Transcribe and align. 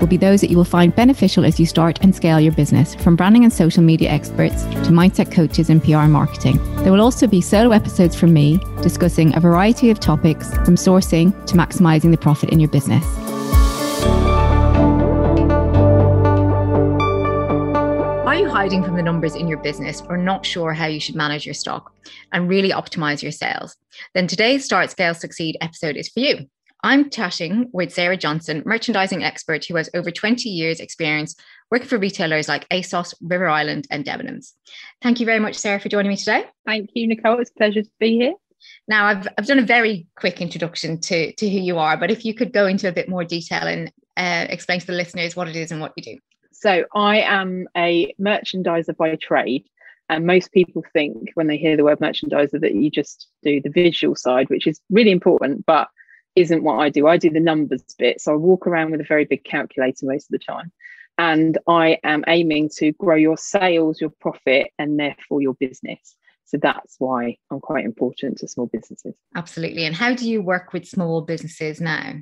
will 0.00 0.06
be 0.06 0.16
those 0.16 0.40
that 0.40 0.50
you 0.50 0.56
will 0.56 0.64
find 0.64 0.94
beneficial 0.94 1.44
as 1.44 1.58
you 1.58 1.66
start 1.66 1.98
and 2.02 2.14
scale 2.14 2.40
your 2.40 2.52
business, 2.52 2.94
from 2.94 3.16
branding 3.16 3.44
and 3.44 3.52
social 3.52 3.82
media 3.82 4.10
experts 4.10 4.64
to 4.64 4.90
mindset 4.90 5.32
coaches 5.32 5.70
and 5.70 5.82
PR 5.82 6.06
marketing. 6.06 6.58
There 6.82 6.92
will 6.92 7.00
also 7.00 7.26
be 7.26 7.40
solo 7.40 7.72
episodes 7.72 8.14
from 8.14 8.32
me 8.32 8.60
discussing 8.82 9.34
a 9.36 9.40
variety 9.40 9.90
of 9.90 10.00
topics 10.00 10.54
from 10.58 10.76
sourcing 10.76 11.32
to 11.46 11.54
maximizing 11.54 12.10
the 12.10 12.18
profit 12.18 12.50
in 12.50 12.60
your 12.60 12.70
business. 12.70 13.04
Are 18.26 18.34
you 18.34 18.48
hiding 18.48 18.84
from 18.84 18.96
the 18.96 19.02
numbers 19.02 19.34
in 19.34 19.48
your 19.48 19.58
business 19.58 20.02
or 20.08 20.16
not 20.16 20.46
sure 20.46 20.72
how 20.72 20.86
you 20.86 21.00
should 21.00 21.16
manage 21.16 21.46
your 21.46 21.54
stock 21.54 21.92
and 22.32 22.48
really 22.48 22.70
optimize 22.70 23.22
your 23.22 23.32
sales? 23.32 23.76
Then 24.14 24.26
today's 24.26 24.64
Start 24.64 24.90
Scale 24.90 25.14
Succeed 25.14 25.56
episode 25.60 25.96
is 25.96 26.08
for 26.08 26.20
you. 26.20 26.48
I'm 26.82 27.10
chatting 27.10 27.68
with 27.72 27.92
Sarah 27.92 28.16
Johnson, 28.16 28.62
merchandising 28.64 29.24
expert 29.24 29.64
who 29.64 29.76
has 29.76 29.90
over 29.94 30.10
20 30.10 30.48
years' 30.48 30.80
experience 30.80 31.34
working 31.70 31.88
for 31.88 31.98
retailers 31.98 32.48
like 32.48 32.68
ASOS, 32.68 33.14
River 33.20 33.48
Island, 33.48 33.86
and 33.90 34.04
Debenhams. 34.04 34.52
Thank 35.02 35.18
you 35.20 35.26
very 35.26 35.40
much, 35.40 35.56
Sarah, 35.56 35.80
for 35.80 35.88
joining 35.88 36.10
me 36.10 36.16
today. 36.16 36.44
Thank 36.66 36.90
you, 36.94 37.08
Nicole. 37.08 37.40
It's 37.40 37.50
a 37.50 37.54
pleasure 37.54 37.82
to 37.82 37.90
be 37.98 38.16
here. 38.16 38.34
Now, 38.86 39.06
I've, 39.06 39.28
I've 39.36 39.46
done 39.46 39.58
a 39.58 39.66
very 39.66 40.06
quick 40.16 40.40
introduction 40.40 41.00
to, 41.02 41.32
to 41.32 41.50
who 41.50 41.58
you 41.58 41.78
are, 41.78 41.96
but 41.96 42.10
if 42.10 42.24
you 42.24 42.32
could 42.32 42.52
go 42.52 42.66
into 42.66 42.88
a 42.88 42.92
bit 42.92 43.08
more 43.08 43.24
detail 43.24 43.62
and 43.62 43.92
uh, 44.16 44.46
explain 44.48 44.80
to 44.80 44.86
the 44.86 44.92
listeners 44.92 45.36
what 45.36 45.48
it 45.48 45.56
is 45.56 45.70
and 45.70 45.80
what 45.80 45.92
you 45.96 46.02
do. 46.02 46.18
So, 46.52 46.84
I 46.94 47.20
am 47.20 47.68
a 47.76 48.14
merchandiser 48.20 48.96
by 48.96 49.16
trade. 49.16 49.64
And 50.10 50.26
most 50.26 50.52
people 50.52 50.82
think 50.94 51.30
when 51.34 51.48
they 51.48 51.58
hear 51.58 51.76
the 51.76 51.84
word 51.84 51.98
merchandiser 51.98 52.58
that 52.60 52.74
you 52.74 52.90
just 52.90 53.28
do 53.42 53.60
the 53.60 53.68
visual 53.68 54.16
side, 54.16 54.48
which 54.48 54.66
is 54.66 54.80
really 54.88 55.10
important. 55.10 55.66
But 55.66 55.88
isn't 56.34 56.62
what 56.62 56.78
I 56.78 56.88
do. 56.90 57.06
I 57.06 57.16
do 57.16 57.30
the 57.30 57.40
numbers 57.40 57.82
bit. 57.98 58.20
So 58.20 58.32
I 58.32 58.36
walk 58.36 58.66
around 58.66 58.90
with 58.90 59.00
a 59.00 59.04
very 59.04 59.24
big 59.24 59.44
calculator 59.44 60.06
most 60.06 60.24
of 60.24 60.30
the 60.30 60.38
time. 60.38 60.72
And 61.18 61.58
I 61.66 61.98
am 62.04 62.22
aiming 62.28 62.70
to 62.76 62.92
grow 62.92 63.16
your 63.16 63.36
sales, 63.36 64.00
your 64.00 64.10
profit, 64.20 64.68
and 64.78 64.98
therefore 64.98 65.42
your 65.42 65.54
business. 65.54 66.14
So 66.44 66.58
that's 66.62 66.94
why 66.98 67.36
I'm 67.50 67.60
quite 67.60 67.84
important 67.84 68.38
to 68.38 68.48
small 68.48 68.66
businesses. 68.66 69.14
Absolutely. 69.34 69.84
And 69.84 69.94
how 69.94 70.14
do 70.14 70.28
you 70.28 70.40
work 70.40 70.72
with 70.72 70.86
small 70.86 71.20
businesses 71.20 71.80
now? 71.80 72.14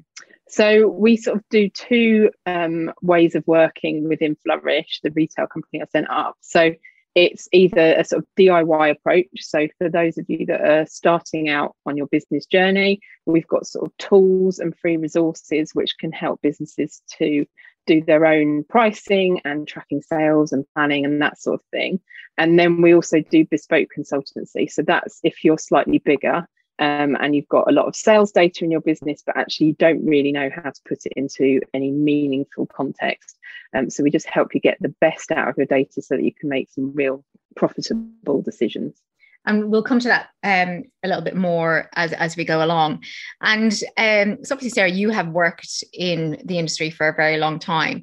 So 0.49 0.89
we 0.89 1.17
sort 1.17 1.39
of 1.39 1.45
do 1.51 1.69
two 1.69 2.31
um, 2.47 2.93
ways 3.03 3.35
of 3.35 3.45
working 3.47 4.09
within 4.09 4.37
Flourish, 4.45 5.01
the 5.03 5.11
retail 5.11 5.47
company 5.47 5.83
I 5.83 5.87
sent 5.87 6.09
up. 6.09 6.37
So 6.41 6.73
it's 7.17 7.49
either 7.51 7.95
a 7.95 8.05
sort 8.05 8.23
of 8.23 8.29
DIY 8.39 8.91
approach. 8.91 9.27
So, 9.39 9.67
for 9.79 9.89
those 9.89 10.19
of 10.19 10.27
you 10.29 10.45
that 10.47 10.61
are 10.61 10.87
starting 10.87 11.49
out 11.49 11.75
on 11.87 11.97
your 11.97 12.07
business 12.09 12.45
journey, 12.45 13.01
we've 13.25 13.47
got 13.49 13.67
sort 13.67 13.87
of 13.87 13.97
tools 13.97 14.59
and 14.59 14.77
free 14.77 14.99
resources 14.99 15.71
which 15.73 15.97
can 15.99 16.13
help 16.13 16.43
businesses 16.43 17.01
to 17.19 17.47
do 17.87 18.05
their 18.05 18.27
own 18.27 18.65
pricing 18.65 19.41
and 19.47 19.67
tracking 19.67 20.03
sales 20.03 20.53
and 20.53 20.67
planning 20.75 21.07
and 21.07 21.23
that 21.23 21.41
sort 21.41 21.55
of 21.55 21.65
thing. 21.71 22.01
And 22.37 22.59
then 22.59 22.83
we 22.83 22.95
also 22.95 23.23
do 23.23 23.47
bespoke 23.47 23.89
consultancy. 23.97 24.71
So, 24.71 24.83
that's 24.83 25.19
if 25.25 25.43
you're 25.43 25.59
slightly 25.59 25.99
bigger 25.99 26.47
um, 26.79 27.17
and 27.21 27.35
you've 27.35 27.49
got 27.49 27.69
a 27.69 27.73
lot 27.73 27.87
of 27.87 27.97
sales 27.97 28.33
data 28.33 28.65
in 28.65 28.71
your 28.71 28.81
business, 28.81 29.23
but 29.25 29.37
actually 29.37 29.69
you 29.69 29.73
don't 29.75 30.05
really 30.05 30.33
know 30.33 30.51
how 30.55 30.71
to 30.71 30.81
put 30.87 31.07
it 31.07 31.13
into 31.17 31.61
any 31.73 31.91
meaningful 31.91 32.67
context. 32.67 33.39
Um, 33.75 33.91
so 33.91 34.03
we 34.03 34.11
just 34.11 34.27
help 34.27 34.55
you 34.55 34.61
get 34.61 34.79
the 34.81 34.95
best 35.01 35.33
out 35.33 35.49
of 35.49 35.57
your 35.57 35.67
data 35.67 36.03
so 36.03 36.17
that 36.17 36.23
you 36.23 36.33
can 36.33 36.49
make 36.49 36.71
some 36.71 36.93
real 36.95 37.25
profitable 37.55 38.43
decisions. 38.43 39.01
And 39.47 39.71
we'll 39.71 39.83
come 39.83 40.01
to 40.01 40.09
that 40.09 40.29
um, 40.43 40.85
a 41.05 41.09
little 41.09 41.23
bit 41.23 41.37
more 41.37 41.89
as, 41.95 42.13
as 42.13 42.37
we 42.37 42.45
go 42.45 42.65
along. 42.65 43.05
And 43.41 43.73
um, 43.97 44.45
so, 44.45 44.55
obviously, 44.55 44.71
Sarah, 44.71 44.91
you 44.91 45.11
have 45.11 45.29
worked 45.29 45.85
in 45.93 46.43
the 46.45 46.59
industry 46.59 46.91
for 46.91 47.09
a 47.09 47.15
very 47.15 47.39
long 47.39 47.61
time. 47.61 48.03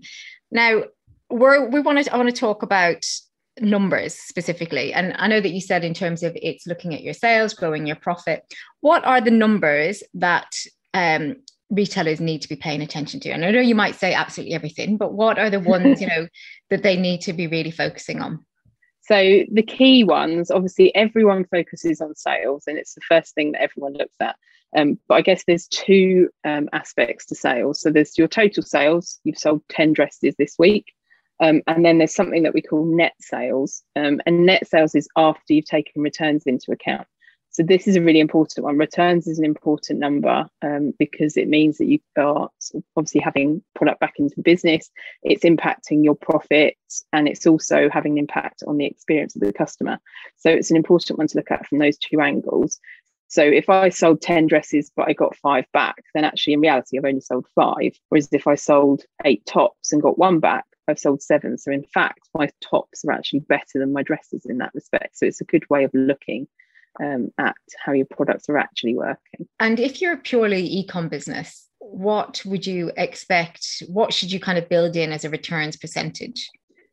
Now, 0.51 0.83
we're, 1.29 1.67
we 1.67 1.81
want 1.81 2.03
to 2.03 2.13
I 2.13 2.17
want 2.17 2.29
to 2.29 2.35
talk 2.35 2.63
about 2.63 3.05
numbers 3.61 4.15
specifically. 4.15 4.93
And 4.93 5.15
i 5.17 5.27
know 5.27 5.41
that 5.41 5.51
you 5.51 5.61
said 5.61 5.83
in 5.83 5.93
terms 5.93 6.23
of 6.23 6.35
it's 6.41 6.67
looking 6.67 6.93
at 6.93 7.03
your 7.03 7.13
sales 7.13 7.53
growing 7.53 7.85
your 7.85 7.95
profit. 7.95 8.43
What 8.81 9.05
are 9.05 9.21
the 9.21 9.31
numbers 9.31 10.03
that 10.15 10.51
um, 10.93 11.37
retailers 11.69 12.19
need 12.19 12.41
to 12.41 12.49
be 12.49 12.55
paying 12.55 12.81
attention 12.81 13.19
to? 13.21 13.29
And 13.29 13.45
i 13.45 13.51
know 13.51 13.59
you 13.59 13.75
might 13.75 13.95
say 13.95 14.13
absolutely 14.13 14.55
everything 14.55 14.97
but 14.97 15.13
what 15.13 15.37
are 15.37 15.49
the 15.49 15.59
ones 15.75 16.01
you 16.01 16.07
know 16.07 16.27
that 16.69 16.83
they 16.83 16.97
need 16.97 17.21
to 17.21 17.33
be 17.33 17.47
really 17.47 17.71
focusing 17.71 18.21
on? 18.21 18.43
So 19.01 19.15
the 19.51 19.63
key 19.63 20.03
ones 20.03 20.49
obviously 20.49 20.93
everyone 20.95 21.45
focuses 21.45 22.01
on 22.01 22.15
sales 22.15 22.63
and 22.67 22.77
it's 22.77 22.95
the 22.95 23.01
first 23.01 23.35
thing 23.35 23.51
that 23.51 23.61
everyone 23.61 23.93
looks 23.93 24.15
at. 24.19 24.35
Um, 24.75 24.97
but 25.07 25.15
i 25.15 25.21
guess 25.21 25.43
there's 25.45 25.67
two 25.67 26.29
um, 26.45 26.67
aspects 26.73 27.27
to 27.27 27.35
sales. 27.35 27.81
So 27.81 27.91
there's 27.91 28.17
your 28.17 28.27
total 28.27 28.63
sales. 28.63 29.19
You've 29.23 29.37
sold 29.37 29.61
10 29.69 29.93
dresses 29.93 30.33
this 30.39 30.55
week 30.57 30.93
um, 31.39 31.61
and 31.67 31.83
then 31.83 31.97
there's 31.97 32.15
something 32.15 32.43
that 32.43 32.53
we 32.53 32.61
call 32.61 32.85
net 32.85 33.13
sales. 33.19 33.83
Um, 33.95 34.21
and 34.25 34.45
net 34.45 34.67
sales 34.67 34.95
is 34.95 35.07
after 35.17 35.53
you've 35.53 35.65
taken 35.65 36.01
returns 36.01 36.43
into 36.45 36.71
account. 36.71 37.07
So 37.53 37.61
this 37.61 37.87
is 37.87 37.95
a 37.95 38.01
really 38.01 38.19
important 38.19 38.63
one. 38.63 38.79
Returns 38.79 39.27
is 39.27 39.37
an 39.37 39.45
important 39.45 39.99
number 39.99 40.47
um, 40.63 40.91
because 40.97 41.37
it 41.37 41.47
means 41.47 41.77
that 41.77 41.85
you 41.85 41.99
are 42.17 42.49
obviously 42.95 43.21
having 43.21 43.61
product 43.75 43.99
back 43.99 44.15
into 44.17 44.41
business. 44.41 44.89
It's 45.21 45.43
impacting 45.43 46.03
your 46.03 46.15
profits 46.15 47.05
and 47.13 47.27
it's 47.27 47.45
also 47.45 47.89
having 47.91 48.13
an 48.13 48.17
impact 48.17 48.63
on 48.65 48.77
the 48.77 48.85
experience 48.85 49.35
of 49.35 49.41
the 49.41 49.53
customer. 49.53 49.99
So 50.37 50.49
it's 50.49 50.71
an 50.71 50.77
important 50.77 51.19
one 51.19 51.27
to 51.27 51.37
look 51.37 51.51
at 51.51 51.67
from 51.67 51.77
those 51.77 51.97
two 51.99 52.21
angles. 52.21 52.79
So 53.27 53.43
if 53.43 53.69
I 53.69 53.89
sold 53.89 54.23
10 54.23 54.47
dresses 54.47 54.91
but 54.95 55.07
I 55.07 55.13
got 55.13 55.35
five 55.35 55.65
back, 55.73 55.97
then 56.15 56.23
actually 56.23 56.53
in 56.53 56.61
reality 56.61 56.97
I've 56.97 57.05
only 57.05 57.21
sold 57.21 57.45
five. 57.53 57.91
Whereas 58.09 58.29
if 58.31 58.47
I 58.47 58.55
sold 58.55 59.03
eight 59.25 59.45
tops 59.45 59.93
and 59.93 60.01
got 60.01 60.17
one 60.17 60.39
back, 60.39 60.65
I've 60.87 60.99
sold 60.99 61.21
seven. 61.21 61.57
So 61.57 61.71
in 61.71 61.83
fact, 61.83 62.29
my 62.33 62.49
tops 62.61 63.05
are 63.05 63.11
actually 63.11 63.39
better 63.39 63.75
than 63.79 63.93
my 63.93 64.03
dresses 64.03 64.45
in 64.45 64.57
that 64.57 64.73
respect. 64.73 65.17
So 65.17 65.25
it's 65.25 65.41
a 65.41 65.45
good 65.45 65.69
way 65.69 65.83
of 65.83 65.91
looking 65.93 66.47
um, 67.01 67.31
at 67.37 67.55
how 67.83 67.93
your 67.93 68.05
products 68.05 68.49
are 68.49 68.57
actually 68.57 68.95
working. 68.95 69.47
And 69.59 69.79
if 69.79 70.01
you're 70.01 70.13
a 70.13 70.17
purely 70.17 70.83
ecom 70.83 71.09
business, 71.09 71.67
what 71.79 72.41
would 72.45 72.65
you 72.65 72.91
expect? 72.97 73.83
What 73.87 74.13
should 74.13 74.31
you 74.31 74.39
kind 74.39 74.57
of 74.57 74.69
build 74.69 74.95
in 74.95 75.11
as 75.11 75.25
a 75.25 75.29
returns 75.29 75.75
percentage? 75.75 76.49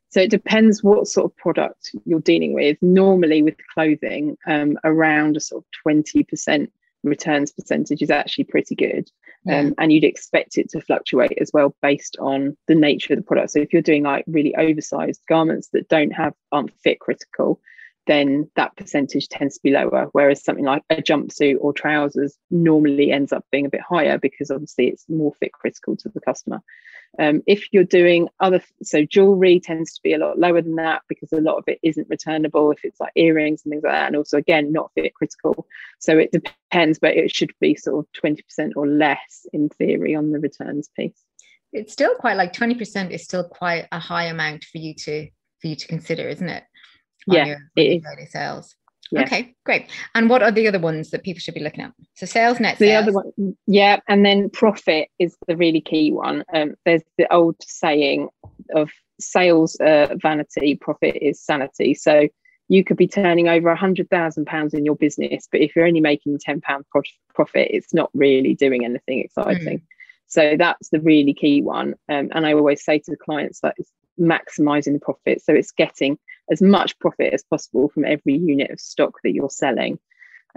So 0.09 0.19
it 0.19 0.29
depends 0.29 0.83
what 0.83 1.07
sort 1.07 1.31
of 1.31 1.37
product 1.37 1.91
you're 2.05 2.19
dealing 2.19 2.53
with. 2.53 2.77
Normally, 2.81 3.41
with 3.41 3.55
clothing, 3.73 4.37
um, 4.45 4.77
around 4.83 5.37
a 5.37 5.39
sort 5.39 5.63
of 5.63 5.93
20% 5.93 6.67
returns 7.03 7.51
percentage 7.51 8.01
is 8.01 8.11
actually 8.11 8.45
pretty 8.45 8.75
good. 8.75 9.09
Um, 9.49 9.73
and 9.79 9.91
you'd 9.91 10.03
expect 10.03 10.57
it 10.59 10.69
to 10.69 10.81
fluctuate 10.81 11.37
as 11.41 11.49
well 11.51 11.75
based 11.81 12.15
on 12.19 12.55
the 12.67 12.75
nature 12.75 13.13
of 13.13 13.17
the 13.17 13.25
product. 13.25 13.51
So 13.51 13.59
if 13.59 13.73
you're 13.73 13.81
doing 13.81 14.03
like 14.03 14.23
really 14.27 14.55
oversized 14.55 15.21
garments 15.27 15.69
that 15.73 15.89
don't 15.89 16.11
have 16.11 16.33
aren't 16.51 16.71
fit 16.83 16.99
critical, 16.99 17.59
then 18.07 18.49
that 18.55 18.75
percentage 18.75 19.27
tends 19.27 19.55
to 19.55 19.63
be 19.63 19.71
lower. 19.71 20.09
Whereas 20.11 20.43
something 20.43 20.65
like 20.65 20.83
a 20.89 20.97
jumpsuit 20.97 21.57
or 21.59 21.73
trousers 21.73 22.37
normally 22.49 23.11
ends 23.11 23.31
up 23.31 23.45
being 23.51 23.65
a 23.65 23.69
bit 23.69 23.81
higher 23.81 24.17
because 24.17 24.49
obviously 24.49 24.87
it's 24.87 25.05
more 25.07 25.33
fit 25.39 25.53
critical 25.53 25.95
to 25.97 26.09
the 26.09 26.21
customer. 26.21 26.61
Um, 27.19 27.43
if 27.45 27.67
you're 27.71 27.83
doing 27.83 28.29
other, 28.39 28.63
so 28.81 29.03
jewelry 29.03 29.59
tends 29.59 29.93
to 29.93 30.01
be 30.01 30.13
a 30.13 30.17
lot 30.17 30.39
lower 30.39 30.61
than 30.61 30.75
that 30.75 31.01
because 31.09 31.31
a 31.33 31.41
lot 31.41 31.57
of 31.57 31.65
it 31.67 31.79
isn't 31.83 32.09
returnable. 32.09 32.71
If 32.71 32.79
it's 32.83 32.99
like 32.99 33.11
earrings 33.15 33.63
and 33.63 33.71
things 33.71 33.83
like 33.83 33.93
that, 33.93 34.07
and 34.07 34.15
also 34.15 34.37
again 34.37 34.71
not 34.71 34.91
fit 34.95 35.13
critical. 35.13 35.67
So 35.99 36.17
it 36.17 36.31
depends, 36.31 36.99
but 36.99 37.17
it 37.17 37.35
should 37.35 37.51
be 37.59 37.75
sort 37.75 37.99
of 37.99 38.11
twenty 38.13 38.41
percent 38.43 38.73
or 38.77 38.87
less 38.87 39.45
in 39.51 39.67
theory 39.69 40.15
on 40.15 40.31
the 40.31 40.39
returns 40.39 40.89
piece. 40.95 41.21
It's 41.73 41.91
still 41.91 42.15
quite 42.15 42.37
like 42.37 42.53
twenty 42.53 42.75
percent 42.75 43.11
is 43.11 43.23
still 43.23 43.43
quite 43.43 43.87
a 43.91 43.99
high 43.99 44.25
amount 44.25 44.63
for 44.63 44.77
you 44.77 44.93
to 44.95 45.27
for 45.59 45.67
you 45.67 45.75
to 45.75 45.87
consider, 45.87 46.27
isn't 46.29 46.49
it? 46.49 46.63
Yeah, 47.27 47.45
your, 47.45 47.57
it 47.75 48.03
is. 48.03 48.31
sales. 48.31 48.75
Yeah. 49.11 49.23
Okay, 49.23 49.53
great. 49.65 49.89
And 50.15 50.29
what 50.29 50.41
are 50.41 50.51
the 50.51 50.67
other 50.67 50.79
ones 50.79 51.09
that 51.09 51.23
people 51.23 51.41
should 51.41 51.53
be 51.53 51.59
looking 51.59 51.83
at? 51.83 51.91
So 52.15 52.25
sales, 52.25 52.61
net 52.61 52.77
sales. 52.77 52.89
the 52.89 52.95
other 52.95 53.11
one, 53.11 53.57
yeah, 53.67 53.99
and 54.07 54.25
then 54.25 54.49
profit 54.49 55.09
is 55.19 55.35
the 55.47 55.57
really 55.57 55.81
key 55.81 56.11
one. 56.13 56.45
Um, 56.53 56.75
there's 56.85 57.03
the 57.17 57.31
old 57.33 57.57
saying 57.61 58.29
of 58.73 58.89
sales 59.19 59.75
uh, 59.81 60.15
vanity, 60.15 60.75
profit 60.75 61.17
is 61.21 61.41
sanity. 61.41 61.93
So 61.93 62.29
you 62.69 62.85
could 62.85 62.95
be 62.95 63.07
turning 63.07 63.49
over 63.49 63.69
a 63.69 63.75
hundred 63.75 64.09
thousand 64.09 64.45
pounds 64.45 64.73
in 64.73 64.85
your 64.85 64.95
business, 64.95 65.45
but 65.51 65.59
if 65.59 65.75
you're 65.75 65.85
only 65.85 65.99
making 65.99 66.39
ten 66.39 66.61
pound 66.61 66.85
pro- 66.89 67.01
profit, 67.35 67.67
it's 67.69 67.93
not 67.93 68.09
really 68.13 68.53
doing 68.53 68.85
anything 68.85 69.19
exciting. 69.19 69.79
Mm. 69.79 69.83
So 70.27 70.55
that's 70.57 70.87
the 70.87 71.01
really 71.01 71.33
key 71.33 71.61
one. 71.61 71.95
Um, 72.07 72.29
and 72.31 72.47
I 72.47 72.53
always 72.53 72.81
say 72.81 72.99
to 72.99 73.11
the 73.11 73.17
clients 73.17 73.59
that 73.59 73.75
maximizing 74.17 74.93
the 74.93 74.99
profit. 74.99 75.41
So 75.43 75.53
it's 75.53 75.71
getting 75.71 76.17
as 76.51 76.61
much 76.61 76.99
profit 76.99 77.33
as 77.33 77.43
possible 77.43 77.89
from 77.89 78.05
every 78.05 78.37
unit 78.37 78.69
of 78.69 78.79
stock 78.79 79.17
that 79.23 79.31
you're 79.31 79.49
selling. 79.49 79.97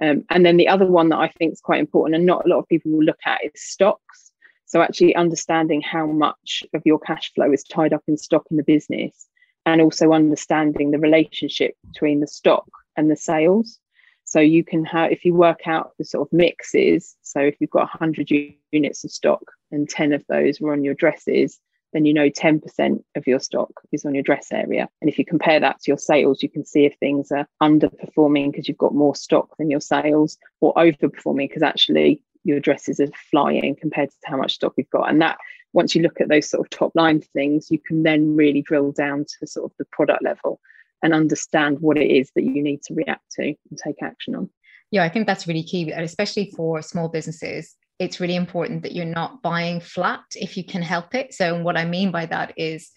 Um, 0.02 0.25
and 0.29 0.44
then 0.44 0.56
the 0.56 0.69
other 0.69 0.87
one 0.87 1.08
that 1.11 1.19
I 1.19 1.29
think 1.29 1.52
is 1.52 1.61
quite 1.61 1.81
important 1.81 2.17
and 2.17 2.26
not 2.26 2.44
a 2.44 2.49
lot 2.49 2.58
of 2.58 2.69
people 2.69 2.91
will 2.91 3.05
look 3.05 3.20
at 3.25 3.44
is 3.44 3.52
stocks. 3.55 4.32
So 4.67 4.82
actually 4.82 5.14
understanding 5.14 5.82
how 5.82 6.06
much 6.06 6.64
of 6.75 6.82
your 6.85 6.99
cash 6.99 7.32
flow 7.32 7.52
is 7.52 7.62
tied 7.62 7.93
up 7.93 8.02
in 8.08 8.17
stock 8.17 8.44
in 8.50 8.56
the 8.56 8.64
business 8.64 9.29
and 9.67 9.81
also 9.81 10.12
understanding 10.12 10.91
the 10.91 10.99
relationship 10.99 11.75
between 11.87 12.20
the 12.20 12.26
stock 12.26 12.67
and 12.97 13.11
the 13.11 13.17
sales. 13.17 13.79
So 14.25 14.40
you 14.40 14.64
can 14.64 14.85
have, 14.87 15.12
if 15.12 15.25
you 15.25 15.35
work 15.35 15.67
out 15.67 15.93
the 15.99 16.05
sort 16.05 16.26
of 16.26 16.32
mixes, 16.32 17.14
so 17.23 17.40
if 17.40 17.56
you've 17.61 17.70
got 17.70 17.90
100 18.00 18.31
units 18.73 19.05
of 19.05 19.11
stock 19.12 19.43
and 19.70 19.88
10 19.88 20.12
of 20.12 20.25
those 20.29 20.61
were 20.61 20.73
on 20.73 20.82
your 20.82 20.94
dresses, 20.94 21.61
then 21.94 22.05
you 22.05 22.12
know 22.12 22.29
10% 22.29 23.02
of 23.14 23.26
your 23.26 23.41
stock 23.41 23.70
is 23.93 24.05
on 24.05 24.14
your 24.14 24.23
dress 24.23 24.49
area. 24.52 24.88
And 25.00 25.08
if 25.08 25.19
you 25.19 25.25
compare 25.25 25.61
that 25.61 25.81
to 25.81 25.91
your 25.91 25.96
sales, 25.96 26.43
you 26.43 26.50
can 26.50 26.67
see 26.67 26.85
if 26.85 26.94
things 26.99 27.31
are 27.31 27.49
underperforming 27.62 28.50
because 28.50 28.69
you've 28.69 28.76
got 28.76 28.94
more 28.94 29.14
stock 29.14 29.56
than 29.56 29.70
your 29.70 29.81
sales 29.81 30.37
or 30.61 30.75
overperforming 30.75 31.49
because 31.49 31.62
actually 31.62 32.20
your 32.43 32.61
dresses 32.61 33.00
are 33.00 33.08
flying 33.31 33.76
compared 33.76 34.11
to 34.11 34.17
how 34.25 34.37
much 34.37 34.55
stock 34.55 34.75
you've 34.76 34.91
got. 34.91 35.08
And 35.08 35.23
that 35.23 35.38
once 35.73 35.94
you 35.94 36.02
look 36.02 36.20
at 36.20 36.29
those 36.29 36.50
sort 36.50 36.67
of 36.67 36.70
top 36.70 36.93
line 36.96 37.20
things, 37.20 37.70
you 37.70 37.79
can 37.79 38.02
then 38.02 38.37
really 38.37 38.61
drill 38.61 38.93
down 38.93 39.25
to 39.38 39.47
sort 39.47 39.70
of 39.70 39.76
the 39.79 39.87
product 39.87 40.23
level 40.23 40.61
and 41.02 41.14
understand 41.14 41.79
what 41.81 41.97
it 41.97 42.11
is 42.11 42.31
that 42.35 42.43
you 42.43 42.62
need 42.62 42.82
to 42.82 42.94
react 42.94 43.31
to 43.32 43.43
and 43.43 43.79
take 43.82 44.02
action 44.02 44.35
on. 44.35 44.50
Yeah, 44.90 45.05
I 45.05 45.08
think 45.08 45.26
that's 45.26 45.47
really 45.47 45.62
key, 45.62 45.90
especially 45.93 46.52
for 46.56 46.82
small 46.82 47.08
businesses 47.08 47.76
it's 47.99 48.20
really 48.20 48.37
important 48.37 48.82
that 48.82 48.93
you're 48.93 49.05
not 49.05 49.43
buying 49.43 49.81
flat 49.81 50.25
if 50.35 50.56
you 50.56 50.64
can 50.64 50.82
help 50.82 51.14
it. 51.14 51.32
So 51.32 51.62
what 51.62 51.76
I 51.76 51.85
mean 51.85 52.11
by 52.11 52.26
that 52.26 52.55
is 52.56 52.91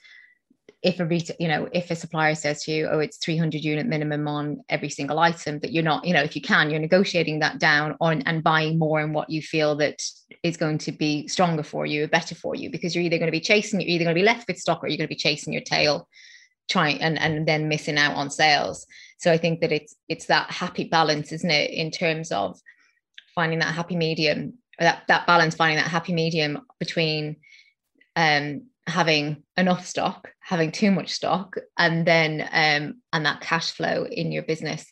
if 0.84 1.00
a 1.00 1.06
retail, 1.06 1.36
you 1.40 1.48
know, 1.48 1.68
if 1.74 1.90
a 1.90 1.96
supplier 1.96 2.36
says 2.36 2.64
to 2.64 2.72
you, 2.72 2.88
oh, 2.88 3.00
it's 3.00 3.18
300 3.18 3.64
unit 3.64 3.88
minimum 3.88 4.28
on 4.28 4.64
every 4.70 4.90
single 4.90 5.20
item, 5.20 5.60
that 5.60 5.72
you're 5.72 5.84
not, 5.84 6.06
you 6.06 6.14
know, 6.14 6.22
if 6.22 6.36
you 6.36 6.42
can, 6.42 6.70
you're 6.70 6.80
negotiating 6.80 7.40
that 7.40 7.60
down 7.60 7.96
on 8.00 8.22
and 8.24 8.44
buying 8.44 8.78
more 8.78 9.02
in 9.02 9.12
what 9.14 9.30
you 9.30 9.42
feel 9.42 9.76
that 9.78 10.02
is 10.44 10.56
going 10.56 10.78
to 10.80 10.92
be 10.92 11.28
stronger 11.28 11.64
for 11.64 11.86
you, 11.86 12.04
or 12.04 12.08
better 12.08 12.36
for 12.36 12.56
you, 12.56 12.70
because 12.70 12.96
you're 12.96 13.04
either 13.04 13.18
going 13.18 13.28
to 13.28 13.32
be 13.32 13.40
chasing, 13.40 13.82
you're 13.82 13.90
either 13.90 14.04
going 14.04 14.16
to 14.16 14.20
be 14.20 14.26
left 14.26 14.48
with 14.48 14.60
stock 14.60 14.84
or 14.84 14.88
you're 14.88 14.98
going 14.98 15.08
to 15.08 15.14
be 15.14 15.16
chasing 15.16 15.52
your 15.52 15.64
tail, 15.64 16.08
trying 16.70 17.02
and 17.02 17.18
and 17.18 17.48
then 17.48 17.68
missing 17.68 17.98
out 17.98 18.16
on 18.16 18.30
sales. 18.30 18.86
So 19.18 19.32
I 19.32 19.38
think 19.38 19.62
that 19.62 19.72
it's 19.72 19.96
it's 20.08 20.28
that 20.28 20.52
happy 20.52 20.84
balance, 20.84 21.32
isn't 21.32 21.52
it, 21.52 21.72
in 21.72 21.90
terms 21.92 22.32
of 22.32 22.60
finding 23.34 23.60
that 23.60 23.74
happy 23.74 23.96
medium 23.96 24.54
that 24.80 25.04
that 25.08 25.28
balance 25.28 25.56
finding 25.56 25.78
that 25.78 25.90
happy 25.90 26.14
medium 26.14 26.60
between 26.80 27.38
um 28.16 28.64
having 28.86 29.44
enough 29.58 29.86
stock 29.86 30.32
having 30.40 30.72
too 30.72 30.92
much 30.92 31.12
stock 31.12 31.56
and 31.78 32.06
then 32.06 32.42
um 32.54 33.02
and 33.12 33.26
that 33.26 33.42
cash 33.42 33.72
flow 33.72 34.06
in 34.10 34.32
your 34.32 34.44
business. 34.44 34.92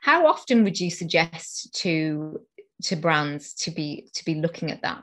How 0.00 0.26
often 0.26 0.64
would 0.64 0.78
you 0.78 0.90
suggest 0.90 1.74
to 1.80 2.40
to 2.84 2.96
brands 2.96 3.54
to 3.54 3.70
be 3.70 4.08
to 4.14 4.24
be 4.24 4.34
looking 4.34 4.70
at 4.70 4.82
that? 4.82 5.02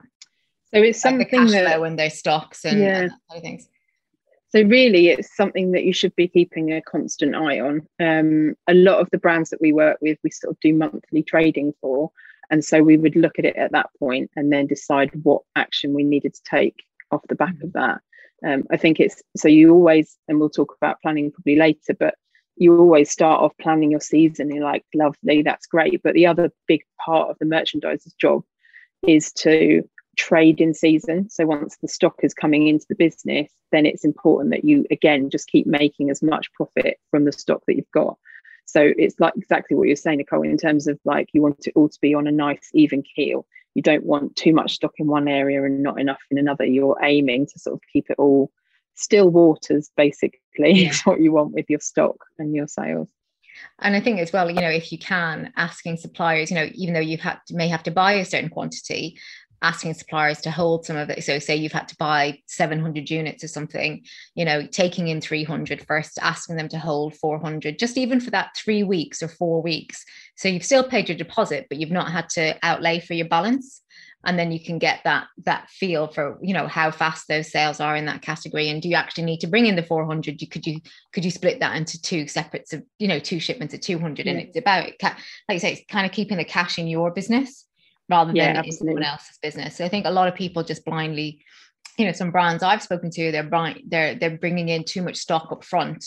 So 0.73 0.81
it's 0.81 1.01
something 1.01 1.19
like 1.19 1.29
cash 1.29 1.51
that, 1.51 1.75
flow 1.75 1.83
and 1.83 1.99
their 1.99 2.09
stocks 2.09 2.65
and, 2.65 2.79
yeah. 2.79 3.07
and 3.29 3.41
things. 3.41 3.67
So 4.49 4.61
really 4.61 5.09
it's 5.09 5.35
something 5.35 5.71
that 5.71 5.83
you 5.83 5.93
should 5.93 6.15
be 6.15 6.27
keeping 6.27 6.73
a 6.73 6.81
constant 6.81 7.35
eye 7.35 7.59
on. 7.59 7.87
Um, 7.99 8.55
a 8.67 8.73
lot 8.73 8.99
of 8.99 9.09
the 9.11 9.17
brands 9.17 9.49
that 9.51 9.61
we 9.61 9.71
work 9.71 9.97
with 10.01 10.17
we 10.23 10.31
sort 10.31 10.51
of 10.51 10.59
do 10.59 10.73
monthly 10.73 11.23
trading 11.23 11.73
for 11.79 12.11
and 12.49 12.63
so 12.63 12.81
we 12.81 12.97
would 12.97 13.15
look 13.15 13.39
at 13.39 13.45
it 13.45 13.55
at 13.55 13.71
that 13.71 13.89
point 13.99 14.31
and 14.35 14.51
then 14.51 14.67
decide 14.67 15.11
what 15.23 15.41
action 15.55 15.93
we 15.93 16.03
needed 16.03 16.33
to 16.33 16.41
take 16.43 16.83
off 17.11 17.21
the 17.29 17.35
back 17.35 17.55
of 17.63 17.73
that. 17.73 18.01
Um, 18.45 18.63
I 18.71 18.77
think 18.77 18.99
it's 18.99 19.21
so 19.37 19.47
you 19.47 19.73
always, 19.73 20.17
and 20.27 20.39
we'll 20.39 20.49
talk 20.49 20.75
about 20.79 21.01
planning 21.01 21.31
probably 21.31 21.55
later, 21.55 21.93
but 21.97 22.15
you 22.55 22.77
always 22.77 23.09
start 23.09 23.41
off 23.41 23.53
planning 23.59 23.91
your 23.91 24.01
season. 24.01 24.53
You're 24.53 24.63
like, 24.63 24.83
lovely, 24.93 25.41
that's 25.41 25.65
great. 25.65 26.01
But 26.03 26.13
the 26.13 26.27
other 26.27 26.51
big 26.67 26.81
part 27.03 27.29
of 27.29 27.37
the 27.39 27.45
merchandiser's 27.45 28.13
job 28.19 28.43
is 29.07 29.31
to 29.33 29.83
trade 30.17 30.61
in 30.61 30.73
season. 30.73 31.29
So 31.29 31.45
once 31.45 31.77
the 31.81 31.87
stock 31.87 32.15
is 32.21 32.33
coming 32.33 32.67
into 32.67 32.85
the 32.87 32.95
business, 32.95 33.49
then 33.71 33.85
it's 33.85 34.05
important 34.05 34.51
that 34.51 34.65
you 34.65 34.85
again 34.91 35.29
just 35.29 35.47
keep 35.47 35.65
making 35.65 36.09
as 36.09 36.21
much 36.21 36.53
profit 36.53 36.97
from 37.09 37.25
the 37.25 37.31
stock 37.31 37.63
that 37.67 37.75
you've 37.75 37.91
got. 37.93 38.17
So 38.65 38.91
it's 38.97 39.19
like 39.19 39.33
exactly 39.35 39.75
what 39.75 39.87
you're 39.87 39.95
saying, 39.95 40.17
Nicole, 40.17 40.43
in 40.43 40.57
terms 40.57 40.87
of 40.87 40.99
like 41.05 41.29
you 41.33 41.41
want 41.41 41.67
it 41.67 41.73
all 41.75 41.89
to 41.89 42.01
be 42.01 42.13
on 42.13 42.27
a 42.27 42.31
nice, 42.31 42.69
even 42.73 43.03
keel. 43.03 43.45
You 43.75 43.81
don't 43.81 44.05
want 44.05 44.35
too 44.35 44.53
much 44.53 44.75
stock 44.75 44.93
in 44.97 45.07
one 45.07 45.27
area 45.27 45.63
and 45.63 45.81
not 45.81 45.99
enough 45.99 46.21
in 46.29 46.37
another. 46.37 46.65
You're 46.65 46.97
aiming 47.01 47.47
to 47.47 47.59
sort 47.59 47.75
of 47.75 47.81
keep 47.91 48.09
it 48.09 48.19
all 48.19 48.51
still 48.95 49.29
waters, 49.29 49.89
basically, 49.97 50.39
yeah. 50.57 50.89
is 50.89 51.01
what 51.01 51.19
you 51.19 51.31
want 51.31 51.53
with 51.53 51.69
your 51.69 51.79
stock 51.79 52.17
and 52.37 52.55
your 52.55 52.67
sales. 52.67 53.07
And 53.79 53.95
I 53.95 53.99
think 53.99 54.19
as 54.19 54.33
well, 54.33 54.49
you 54.49 54.61
know, 54.61 54.69
if 54.69 54.91
you 54.91 54.97
can, 54.97 55.51
asking 55.57 55.97
suppliers, 55.97 56.49
you 56.49 56.55
know, 56.55 56.69
even 56.73 56.93
though 56.93 56.99
you've 56.99 57.19
had 57.19 57.39
may 57.51 57.67
have 57.67 57.83
to 57.83 57.91
buy 57.91 58.13
a 58.13 58.25
certain 58.25 58.49
quantity, 58.49 59.19
asking 59.61 59.93
suppliers 59.93 60.41
to 60.41 60.51
hold 60.51 60.85
some 60.85 60.97
of 60.97 61.09
it. 61.09 61.23
So 61.23 61.39
say 61.39 61.55
you've 61.55 61.71
had 61.71 61.87
to 61.87 61.95
buy 61.95 62.39
700 62.47 63.09
units 63.09 63.43
or 63.43 63.47
something, 63.47 64.03
you 64.35 64.43
know, 64.43 64.65
taking 64.67 65.07
in 65.07 65.21
300 65.21 65.85
first, 65.87 66.19
asking 66.21 66.57
them 66.57 66.67
to 66.69 66.79
hold 66.79 67.15
400, 67.15 67.79
just 67.79 67.97
even 67.97 68.19
for 68.19 68.31
that 68.31 68.55
three 68.57 68.83
weeks 68.83 69.23
or 69.23 69.29
four 69.29 69.61
weeks. 69.61 70.03
So 70.35 70.49
you've 70.49 70.65
still 70.65 70.83
paid 70.83 71.07
your 71.07 71.17
deposit, 71.17 71.67
but 71.69 71.77
you've 71.77 71.91
not 71.91 72.11
had 72.11 72.29
to 72.31 72.57
outlay 72.61 72.99
for 72.99 73.13
your 73.13 73.27
balance. 73.27 73.81
And 74.25 74.39
then 74.39 74.53
you 74.53 74.59
can 74.59 74.79
get 74.79 75.01
that 75.03 75.27
that 75.43 75.69
feel 75.69 76.07
for 76.07 76.39
you 76.41 76.53
know 76.53 76.65
how 76.65 76.91
fast 76.91 77.27
those 77.27 77.51
sales 77.51 77.81
are 77.81 77.93
in 77.93 78.05
that 78.05 78.21
category, 78.21 78.69
and 78.69 78.81
do 78.81 78.87
you 78.87 78.95
actually 78.95 79.25
need 79.25 79.41
to 79.41 79.47
bring 79.47 79.65
in 79.65 79.75
the 79.75 79.83
400? 79.83 80.41
You, 80.41 80.47
could 80.47 80.65
you 80.65 80.79
could 81.11 81.25
you 81.25 81.31
split 81.31 81.59
that 81.59 81.75
into 81.75 82.01
two 82.01 82.29
separate, 82.29 82.71
you 82.99 83.09
know, 83.09 83.19
two 83.19 83.41
shipments 83.41 83.73
of 83.73 83.81
200? 83.81 84.25
Yeah. 84.25 84.31
And 84.31 84.41
it's 84.41 84.57
about 84.57 84.85
like 85.01 85.15
I 85.49 85.57
say, 85.57 85.73
it's 85.73 85.81
kind 85.89 86.05
of 86.05 86.13
keeping 86.13 86.37
the 86.37 86.45
cash 86.45 86.79
in 86.79 86.87
your 86.87 87.11
business 87.11 87.65
rather 88.09 88.29
than 88.29 88.35
yeah, 88.35 88.61
in 88.61 88.71
someone 88.71 89.03
else's 89.03 89.37
business. 89.41 89.77
So 89.77 89.85
I 89.85 89.89
think 89.89 90.05
a 90.05 90.11
lot 90.11 90.27
of 90.27 90.35
people 90.35 90.63
just 90.63 90.85
blindly, 90.85 91.43
you 91.97 92.05
know, 92.05 92.11
some 92.11 92.31
brands 92.31 92.63
I've 92.63 92.83
spoken 92.83 93.09
to, 93.11 93.31
they're 93.31 93.43
buying, 93.43 93.83
they're 93.87 94.15
they're 94.15 94.37
bringing 94.37 94.69
in 94.69 94.83
too 94.83 95.01
much 95.01 95.17
stock 95.17 95.51
up 95.51 95.63
front, 95.63 96.05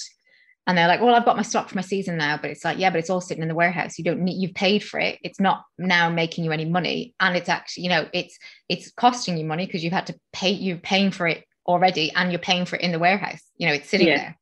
and 0.67 0.77
they're 0.77 0.89
like, 0.89 1.01
"Well, 1.01 1.15
I've 1.15 1.25
got 1.25 1.37
my 1.37 1.43
stock 1.43 1.69
for 1.69 1.77
my 1.77 1.83
season 1.83 2.17
now," 2.17 2.37
but 2.37 2.51
it's 2.51 2.65
like, 2.65 2.79
yeah, 2.79 2.91
but 2.91 2.99
it's 2.99 3.11
all 3.11 3.21
sitting 3.21 3.43
in 3.43 3.49
the 3.49 3.55
warehouse. 3.55 3.99
You 3.99 4.05
don't 4.05 4.21
need, 4.21 4.41
you've 4.41 4.55
paid 4.55 4.83
for 4.83 5.01
it. 5.01 5.19
It's 5.23 5.41
not 5.41 5.65
now 5.79 6.11
making 6.11 6.45
you 6.45 6.53
any 6.53 6.65
money, 6.65 7.15
and 7.21 7.37
it's 7.37 7.49
actually, 7.49 7.85
you 7.85 7.91
know, 7.91 8.09
it's 8.13 8.39
it's 8.69 8.91
costing 8.93 9.37
you 9.37 9.45
money 9.45 9.67
because 9.67 9.85
you've 9.85 9.93
had 9.93 10.07
to 10.09 10.19
pay. 10.33 10.51
You're 10.51 10.79
paying 10.79 11.11
for 11.11 11.27
it 11.27 11.45
already, 11.67 12.13
and 12.13 12.31
you're 12.31 12.39
paying 12.39 12.65
for 12.65 12.77
it 12.77 12.83
in 12.83 12.93
the 12.93 12.99
warehouse. 12.99 13.43
You 13.57 13.69
know, 13.69 13.75
it's 13.75 13.89
sitting 13.89 14.09
yeah. 14.09 14.17
there. 14.17 14.37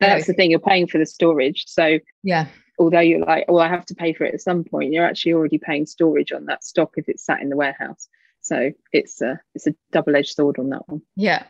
That's 0.00 0.26
the 0.26 0.34
thing. 0.34 0.50
You're 0.50 0.60
paying 0.60 0.86
for 0.86 0.98
the 0.98 1.06
storage, 1.06 1.64
so 1.66 1.98
yeah 2.22 2.46
although 2.78 3.00
you're 3.00 3.24
like, 3.24 3.46
well, 3.48 3.62
I 3.62 3.68
have 3.68 3.86
to 3.86 3.94
pay 3.94 4.12
for 4.12 4.24
it 4.24 4.34
at 4.34 4.40
some 4.40 4.64
point, 4.64 4.92
you're 4.92 5.06
actually 5.06 5.34
already 5.34 5.58
paying 5.58 5.86
storage 5.86 6.32
on 6.32 6.46
that 6.46 6.64
stock 6.64 6.92
if 6.96 7.08
it's 7.08 7.24
sat 7.24 7.40
in 7.40 7.48
the 7.48 7.56
warehouse. 7.56 8.08
So 8.44 8.72
it's 8.92 9.22
a 9.22 9.40
it's 9.54 9.66
a 9.66 9.74
double 9.90 10.14
edged 10.16 10.34
sword 10.34 10.58
on 10.58 10.68
that 10.68 10.86
one. 10.86 11.00
Yeah, 11.16 11.44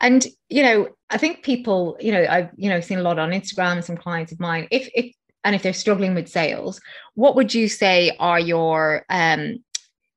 and 0.00 0.24
you 0.48 0.62
know, 0.62 0.88
I 1.10 1.18
think 1.18 1.42
people, 1.42 1.96
you 1.98 2.12
know, 2.12 2.24
I've 2.28 2.50
you 2.56 2.70
know 2.70 2.80
seen 2.80 2.98
a 2.98 3.02
lot 3.02 3.18
on 3.18 3.30
Instagram. 3.30 3.82
Some 3.82 3.96
clients 3.96 4.30
of 4.30 4.38
mine, 4.38 4.68
if 4.70 4.88
if 4.94 5.12
and 5.42 5.56
if 5.56 5.62
they're 5.62 5.72
struggling 5.72 6.14
with 6.14 6.28
sales, 6.28 6.80
what 7.14 7.34
would 7.34 7.52
you 7.52 7.68
say 7.68 8.16
are 8.20 8.38
your 8.38 9.04
um 9.10 9.56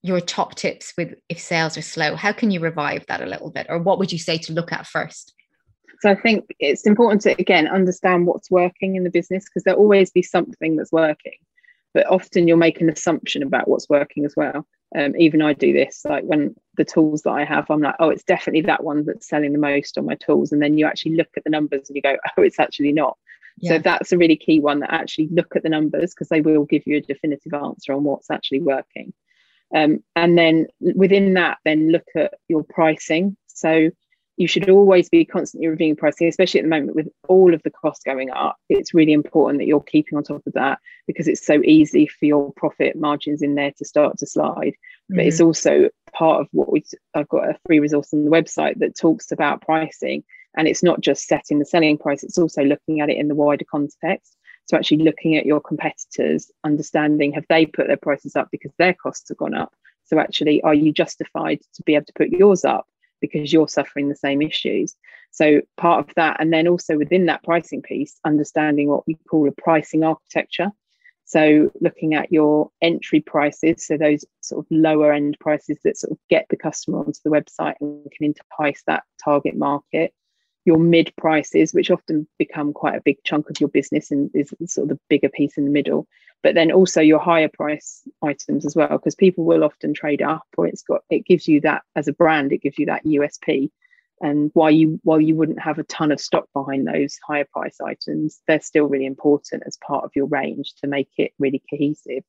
your 0.04 0.22
top 0.22 0.54
tips 0.54 0.94
with 0.98 1.16
if 1.30 1.40
sales 1.40 1.78
are 1.78 1.82
slow? 1.82 2.16
How 2.16 2.32
can 2.32 2.52
you 2.52 2.60
revive 2.60 3.08
that 3.08 3.24
a 3.24 3.26
little 3.26 3.50
bit, 3.50 3.66
or 3.68 3.80
what 3.80 3.98
would 3.98 4.12
you 4.12 4.20
say 4.20 4.38
to 4.38 4.54
look 4.54 4.72
at 4.72 4.86
first? 4.86 5.34
So 6.02 6.10
I 6.10 6.16
think 6.16 6.56
it's 6.60 6.88
important 6.88 7.22
to 7.24 7.32
again 7.40 7.68
understand 7.68 8.26
what's 8.26 8.50
working 8.50 8.96
in 8.96 9.04
the 9.04 9.10
business 9.10 9.46
because 9.46 9.64
there'll 9.64 9.80
always 9.80 10.12
be 10.12 10.22
something 10.22 10.76
that's 10.76 10.92
working, 10.92 11.38
but 11.94 12.08
often 12.08 12.48
you'll 12.48 12.58
make 12.58 12.82
an 12.82 12.90
assumption 12.90 13.44
about 13.44 13.68
what's 13.68 13.90
working 13.90 14.26
as 14.26 14.34
well. 14.36 14.66
Um, 14.98 15.16
even 15.18 15.42
I 15.42 15.54
do 15.54 15.72
this, 15.72 16.04
like 16.04 16.24
when 16.24 16.56
the 16.76 16.86
tools 16.86 17.22
that 17.22 17.32
I 17.32 17.44
have, 17.44 17.70
I'm 17.70 17.82
like, 17.82 17.96
oh, 18.00 18.10
it's 18.10 18.24
definitely 18.24 18.62
that 18.62 18.84
one 18.84 19.06
that's 19.06 19.28
selling 19.28 19.54
the 19.54 19.60
most 19.60 19.98
on 19.98 20.06
my 20.06 20.16
tools, 20.16 20.52
and 20.52 20.62
then 20.62 20.78
you 20.78 20.86
actually 20.86 21.16
look 21.16 21.30
at 21.38 21.44
the 21.44 21.52
numbers 21.52 21.90
and 21.90 21.96
you 21.96 22.02
go, 22.02 22.18
oh, 22.38 22.42
it's 22.42 22.60
actually 22.60 22.94
not. 22.94 23.18
Yeah. 23.60 23.74
So 23.74 23.80
that's 23.80 24.12
a 24.12 24.18
really 24.18 24.38
key 24.38 24.60
one 24.60 24.80
that 24.80 24.94
actually 24.94 25.28
look 25.32 25.56
at 25.56 25.64
the 25.64 25.70
numbers 25.70 26.14
because 26.14 26.30
they 26.30 26.42
will 26.42 26.66
give 26.66 26.88
you 26.88 26.98
a 26.98 27.02
definitive 27.02 27.54
answer 27.54 27.94
on 27.94 28.04
what's 28.04 28.32
actually 28.32 28.62
working. 28.62 29.14
Um, 29.76 30.04
and 30.16 30.38
then 30.38 30.68
within 30.80 31.34
that, 31.36 31.60
then 31.66 31.92
look 31.92 32.08
at 32.16 32.36
your 32.48 32.64
pricing. 32.64 33.38
So 33.48 33.92
you 34.40 34.48
should 34.48 34.70
always 34.70 35.10
be 35.10 35.26
constantly 35.26 35.68
reviewing 35.68 35.98
pricing, 35.98 36.26
especially 36.26 36.62
at 36.62 36.64
the 36.64 36.70
moment 36.70 36.96
with 36.96 37.10
all 37.28 37.54
of 37.54 37.62
the 37.64 37.70
costs 37.70 38.06
going 38.06 38.32
up. 38.32 38.56
It's 38.70 38.94
really 38.94 39.12
important 39.12 39.60
that 39.60 39.68
you're 39.68 39.82
keeping 39.82 40.18
on 40.18 40.24
top 40.24 40.48
of 40.48 40.54
that 40.54 40.80
because 41.08 41.28
it's 41.28 41.46
so 41.46 41.62
easy 41.66 42.08
for 42.08 42.26
your 42.26 42.54
profit 42.54 42.96
margins 42.96 43.42
in 43.42 43.56
there 43.56 43.74
to 43.78 43.86
start 43.86 44.18
to 44.20 44.26
slide. 44.26 44.76
Mm-hmm. 44.76 45.16
But 45.18 45.26
it's 45.26 45.38
mm-hmm. 45.38 45.48
also 45.48 45.90
part 46.14 46.40
of 46.40 46.48
what 46.54 46.72
we 46.72 46.86
I've 47.14 47.28
got 47.28 47.50
a 47.50 47.60
free 47.68 47.80
resource 47.80 48.14
on 48.14 48.24
the 48.24 48.32
website 48.32 48.80
that 48.80 48.98
talks 48.98 49.30
about 49.34 49.62
pricing. 49.62 50.24
And 50.56 50.70
it's 50.70 50.84
not 50.84 51.02
just 51.02 51.28
setting 51.28 51.60
the 51.60 51.66
selling 51.66 51.98
price, 51.98 52.24
it's 52.24 52.38
also 52.38 52.64
looking 52.64 53.02
at 53.02 53.10
it 53.10 53.18
in 53.18 53.28
the 53.28 53.36
wider 53.36 53.66
context. 53.70 54.38
So 54.68 54.78
actually 54.78 55.04
looking 55.04 55.36
at 55.36 55.46
your 55.46 55.60
competitors, 55.60 56.50
understanding 56.64 57.34
have 57.34 57.46
they 57.50 57.66
put 57.66 57.88
their 57.88 57.98
prices 57.98 58.38
up 58.38 58.48
because 58.54 58.72
their 58.78 58.94
costs 58.94 59.28
have 59.28 59.38
gone 59.38 59.54
up? 59.54 59.74
So 60.06 60.18
actually, 60.18 60.62
are 60.62 60.74
you 60.74 60.94
justified 60.94 61.60
to 61.74 61.84
be 61.84 61.96
able 61.96 62.06
to 62.06 62.14
put 62.14 62.30
yours 62.30 62.64
up? 62.64 62.88
Because 63.22 63.52
you're 63.52 63.68
suffering 63.68 64.10
the 64.10 64.16
same 64.16 64.42
issues. 64.42 64.96
So 65.32 65.62
part 65.78 66.08
of 66.08 66.16
that, 66.16 66.38
and 66.40 66.52
then 66.52 66.68
also 66.68 66.98
within 66.98 67.26
that 67.28 67.44
pricing 67.44 67.82
piece, 67.82 68.20
understanding 68.26 68.90
what 68.90 69.06
we 69.08 69.16
call 69.30 69.48
a 69.48 69.52
pricing 69.52 70.04
architecture. 70.04 70.72
So 71.26 71.72
looking 71.80 72.16
at 72.16 72.32
your 72.32 72.72
entry 72.82 73.22
prices, 73.22 73.86
so 73.86 73.98
those 73.98 74.26
sort 74.42 74.66
of 74.66 74.72
lower 74.72 75.14
end 75.14 75.38
prices 75.40 75.78
that 75.84 75.98
sort 75.98 76.12
of 76.12 76.18
get 76.28 76.48
the 76.50 76.58
customer 76.58 77.00
onto 77.00 77.20
the 77.24 77.30
website 77.30 77.76
and 77.82 78.12
can 78.12 78.34
entice 78.34 78.82
that 78.88 79.04
target 79.24 79.56
market. 79.56 80.12
Your 80.66 80.80
mid 80.80 81.14
prices, 81.18 81.74
which 81.74 81.92
often 81.92 82.28
become 82.40 82.74
quite 82.74 82.96
a 82.96 83.02
big 83.02 83.18
chunk 83.24 83.50
of 83.50 83.60
your 83.60 83.70
business 83.70 84.10
and 84.10 84.32
is 84.34 84.52
sort 84.66 84.90
of 84.90 84.98
the 84.98 85.00
bigger 85.08 85.30
piece 85.30 85.58
in 85.58 85.66
the 85.66 85.72
middle, 85.72 86.08
but 86.42 86.56
then 86.56 86.72
also 86.72 87.02
your 87.02 87.20
higher 87.20 87.50
price 87.50 88.02
items 88.22 88.66
as 88.66 88.76
well, 88.76 88.90
because 88.90 89.16
people 89.16 89.44
will 89.44 89.64
often 89.64 89.94
trade 89.94 90.22
up 90.22 90.46
or 90.58 90.68
it's 90.68 90.84
got 90.84 91.02
it 91.10 91.26
gives 91.26 91.48
you 91.48 91.62
that 91.62 91.84
as 91.96 92.08
a 92.08 92.14
brand, 92.14 92.52
it 92.52 92.62
gives 92.62 92.78
you 92.78 92.88
that 92.88 93.06
USP 93.06 93.70
and 94.22 94.52
while 94.54 94.72
you 94.72 95.00
while 95.04 95.22
you 95.22 95.36
wouldn't 95.36 95.60
have 95.60 95.80
a 95.80 95.84
ton 95.84 96.12
of 96.12 96.20
stock 96.20 96.48
behind 96.54 96.88
those 96.88 97.18
higher 97.26 97.46
price 97.52 97.78
items 97.82 98.42
they're 98.48 98.62
still 98.62 98.86
really 98.86 99.06
important 99.06 99.64
as 99.66 99.78
part 99.78 100.04
of 100.04 100.12
your 100.16 100.26
range 100.26 100.74
to 100.76 100.88
make 100.88 101.10
it 101.18 101.32
really 101.40 101.62
cohesive. 101.70 102.24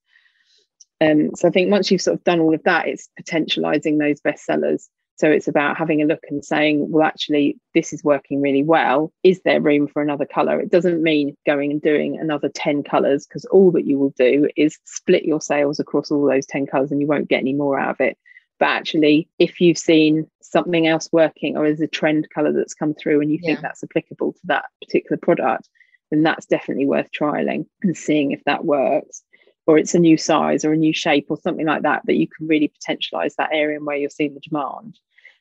Um, 1.01 1.31
so 1.35 1.49
i 1.49 1.51
think 1.51 1.71
once 1.71 1.91
you've 1.91 2.03
sort 2.03 2.19
of 2.19 2.25
done 2.25 2.41
all 2.41 2.55
of 2.55 2.63
that 2.65 2.87
it's 2.87 3.09
potentializing 3.21 3.99
those 3.99 4.21
bestsellers 4.21 4.89
so 5.21 5.31
it's 5.31 5.49
about 5.49 5.77
having 5.77 6.01
a 6.01 6.07
look 6.07 6.25
and 6.31 6.43
saying 6.43 6.91
well 6.91 7.07
actually 7.07 7.59
this 7.75 7.93
is 7.93 8.03
working 8.03 8.41
really 8.41 8.63
well. 8.63 9.13
Is 9.23 9.43
there 9.45 9.61
room 9.61 9.87
for 9.87 10.01
another 10.01 10.25
color? 10.25 10.59
It 10.59 10.71
doesn't 10.71 11.03
mean 11.03 11.37
going 11.45 11.71
and 11.71 11.83
doing 11.83 12.19
another 12.19 12.49
10 12.49 12.85
colors 12.85 13.27
because 13.27 13.45
all 13.47 13.71
that 13.73 13.85
you 13.85 13.99
will 13.99 14.15
do 14.17 14.49
is 14.57 14.79
split 14.85 15.25
your 15.25 15.43
sales 15.43 15.79
across 15.79 16.11
all 16.11 16.27
those 16.27 16.47
10 16.47 16.67
colors 16.67 16.91
and 16.91 17.03
you 17.03 17.07
won't 17.07 17.29
get 17.29 17.41
any 17.41 17.53
more 17.53 17.79
out 17.79 17.91
of 17.91 18.01
it. 18.01 18.17
But 18.59 18.69
actually 18.69 19.29
if 19.39 19.61
you've 19.61 19.77
seen 19.77 20.27
something 20.41 20.87
else 20.87 21.11
working 21.13 21.59
or 21.59 21.67
is 21.67 21.83
a 21.83 21.87
trend 21.87 22.29
color 22.35 22.53
that's 22.53 22.75
come 22.75 22.95
through 22.95 23.21
and 23.21 23.31
you 23.31 23.39
think 23.39 23.59
yeah. 23.59 23.63
that's 23.63 23.85
applicable 23.85 24.33
to 24.33 24.41
that 24.45 24.65
particular 24.83 25.19
product 25.19 25.69
then 26.11 26.23
that's 26.23 26.47
definitely 26.47 26.87
worth 26.87 27.11
trialing 27.13 27.67
and 27.83 27.97
seeing 27.97 28.33
if 28.33 28.43
that 28.45 28.65
works. 28.65 29.23
Or 29.67 29.79
it's 29.79 29.95
a 29.95 29.99
new 30.01 30.17
size 30.17 30.65
or 30.65 30.73
a 30.73 30.77
new 30.77 30.93
shape 30.93 31.27
or 31.29 31.39
something 31.39 31.67
like 31.67 31.83
that 31.83 32.03
that 32.07 32.17
you 32.17 32.27
can 32.27 32.49
really 32.49 32.73
potentialize 32.73 33.37
that 33.37 33.51
area 33.53 33.77
and 33.77 33.87
where 33.87 33.97
you're 33.97 34.11
seeing 34.11 34.35
the 34.35 34.41
demand 34.41 34.99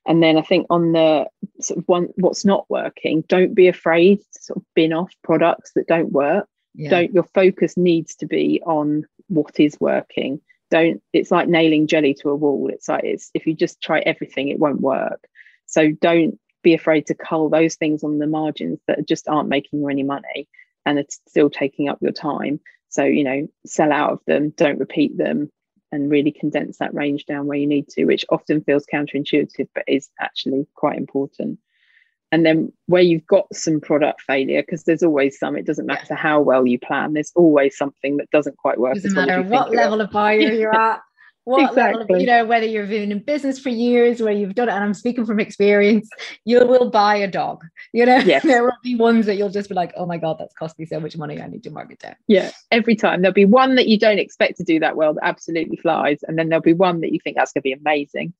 and 0.07 0.23
then 0.23 0.37
i 0.37 0.41
think 0.41 0.65
on 0.69 0.91
the 0.91 1.25
sort 1.61 1.79
of 1.79 1.87
one 1.87 2.07
what's 2.15 2.45
not 2.45 2.65
working 2.69 3.23
don't 3.27 3.53
be 3.53 3.67
afraid 3.67 4.19
to 4.19 4.41
sort 4.41 4.57
of 4.57 4.63
bin 4.75 4.93
off 4.93 5.13
products 5.23 5.71
that 5.75 5.87
don't 5.87 6.11
work. 6.11 6.47
Yeah. 6.75 6.89
don't 6.89 7.13
your 7.13 7.23
focus 7.23 7.75
needs 7.77 8.15
to 8.15 8.25
be 8.25 8.61
on 8.65 9.05
what 9.27 9.59
is 9.59 9.77
working. 9.79 10.41
Don't 10.71 11.01
it's 11.13 11.31
like 11.31 11.47
nailing 11.47 11.87
jelly 11.87 12.13
to 12.15 12.29
a 12.29 12.35
wall. 12.35 12.69
It's 12.71 12.87
like 12.87 13.03
it's 13.03 13.31
if 13.33 13.47
you 13.47 13.53
just 13.53 13.81
try 13.81 13.99
everything 13.99 14.49
it 14.49 14.59
won't 14.59 14.81
work. 14.81 15.27
So 15.65 15.91
don't 15.91 16.39
be 16.63 16.73
afraid 16.73 17.07
to 17.07 17.15
cull 17.15 17.49
those 17.49 17.75
things 17.75 18.03
on 18.03 18.19
the 18.19 18.27
margins 18.27 18.79
that 18.87 19.07
just 19.07 19.27
aren't 19.27 19.49
making 19.49 19.79
you 19.79 19.87
any 19.87 20.03
money 20.03 20.47
and 20.85 20.99
it's 20.99 21.19
still 21.27 21.49
taking 21.49 21.89
up 21.89 21.99
your 22.01 22.11
time. 22.11 22.59
So 22.89 23.03
you 23.03 23.23
know 23.23 23.47
sell 23.65 23.91
out 23.91 24.13
of 24.13 24.19
them 24.25 24.51
don't 24.55 24.79
repeat 24.79 25.17
them 25.17 25.51
and 25.91 26.11
really 26.11 26.31
condense 26.31 26.77
that 26.77 26.93
range 26.93 27.25
down 27.25 27.47
where 27.47 27.57
you 27.57 27.67
need 27.67 27.87
to 27.89 28.05
which 28.05 28.25
often 28.29 28.61
feels 28.63 28.85
counterintuitive 28.91 29.67
but 29.73 29.83
is 29.87 30.09
actually 30.19 30.67
quite 30.75 30.97
important. 30.97 31.59
And 32.31 32.45
then 32.45 32.71
where 32.85 33.01
you've 33.01 33.25
got 33.25 33.47
some 33.55 33.81
product 33.81 34.21
failure 34.21 34.61
because 34.61 34.83
there's 34.83 35.01
always 35.01 35.39
some 35.39 35.55
it 35.55 35.65
doesn't 35.65 35.87
matter 35.87 36.13
how 36.13 36.39
well 36.41 36.67
you 36.67 36.77
plan 36.77 37.13
there's 37.13 37.31
always 37.35 37.75
something 37.75 38.17
that 38.17 38.29
doesn't 38.29 38.57
quite 38.57 38.79
work 38.79 38.93
doesn't 38.93 39.15
matter 39.15 39.41
what 39.41 39.71
level 39.71 39.99
of 39.99 40.11
buyer 40.11 40.37
you're 40.39 40.75
at 40.79 41.01
what 41.45 41.69
exactly. 41.69 42.01
level 42.01 42.19
you 42.19 42.27
know 42.27 42.45
whether 42.45 42.65
you've 42.65 42.89
been 42.89 43.11
in 43.11 43.19
business 43.19 43.57
for 43.59 43.69
years 43.69 44.21
where 44.21 44.33
you've 44.33 44.55
done 44.55 44.69
it 44.69 44.73
and 44.73 44.83
i'm 44.83 44.93
speaking 44.93 45.25
from 45.25 45.39
experience 45.39 46.09
you 46.45 46.65
will 46.65 46.89
buy 46.89 47.15
a 47.15 47.27
dog 47.27 47.63
you 47.93 48.05
know 48.05 48.17
yes. 48.17 48.43
there 48.45 48.63
will 48.63 48.71
be 48.83 48.95
ones 48.95 49.25
that 49.25 49.35
you'll 49.35 49.49
just 49.49 49.69
be 49.69 49.75
like 49.75 49.93
oh 49.95 50.05
my 50.05 50.17
god 50.17 50.37
that's 50.37 50.53
cost 50.53 50.77
me 50.77 50.85
so 50.85 50.99
much 50.99 51.17
money 51.17 51.41
i 51.41 51.47
need 51.47 51.63
to 51.63 51.71
mark 51.71 51.91
it 51.91 51.99
down 51.99 52.15
yeah 52.27 52.51
every 52.71 52.95
time 52.95 53.21
there'll 53.21 53.33
be 53.33 53.45
one 53.45 53.75
that 53.75 53.87
you 53.87 53.97
don't 53.97 54.19
expect 54.19 54.57
to 54.57 54.63
do 54.63 54.79
that 54.79 54.95
well 54.95 55.13
that 55.13 55.23
absolutely 55.23 55.77
flies 55.77 56.19
and 56.27 56.37
then 56.37 56.49
there'll 56.49 56.61
be 56.61 56.73
one 56.73 57.01
that 57.01 57.11
you 57.11 57.19
think 57.23 57.35
that's 57.35 57.53
going 57.53 57.61
to 57.61 57.63
be 57.63 57.73
amazing 57.73 58.33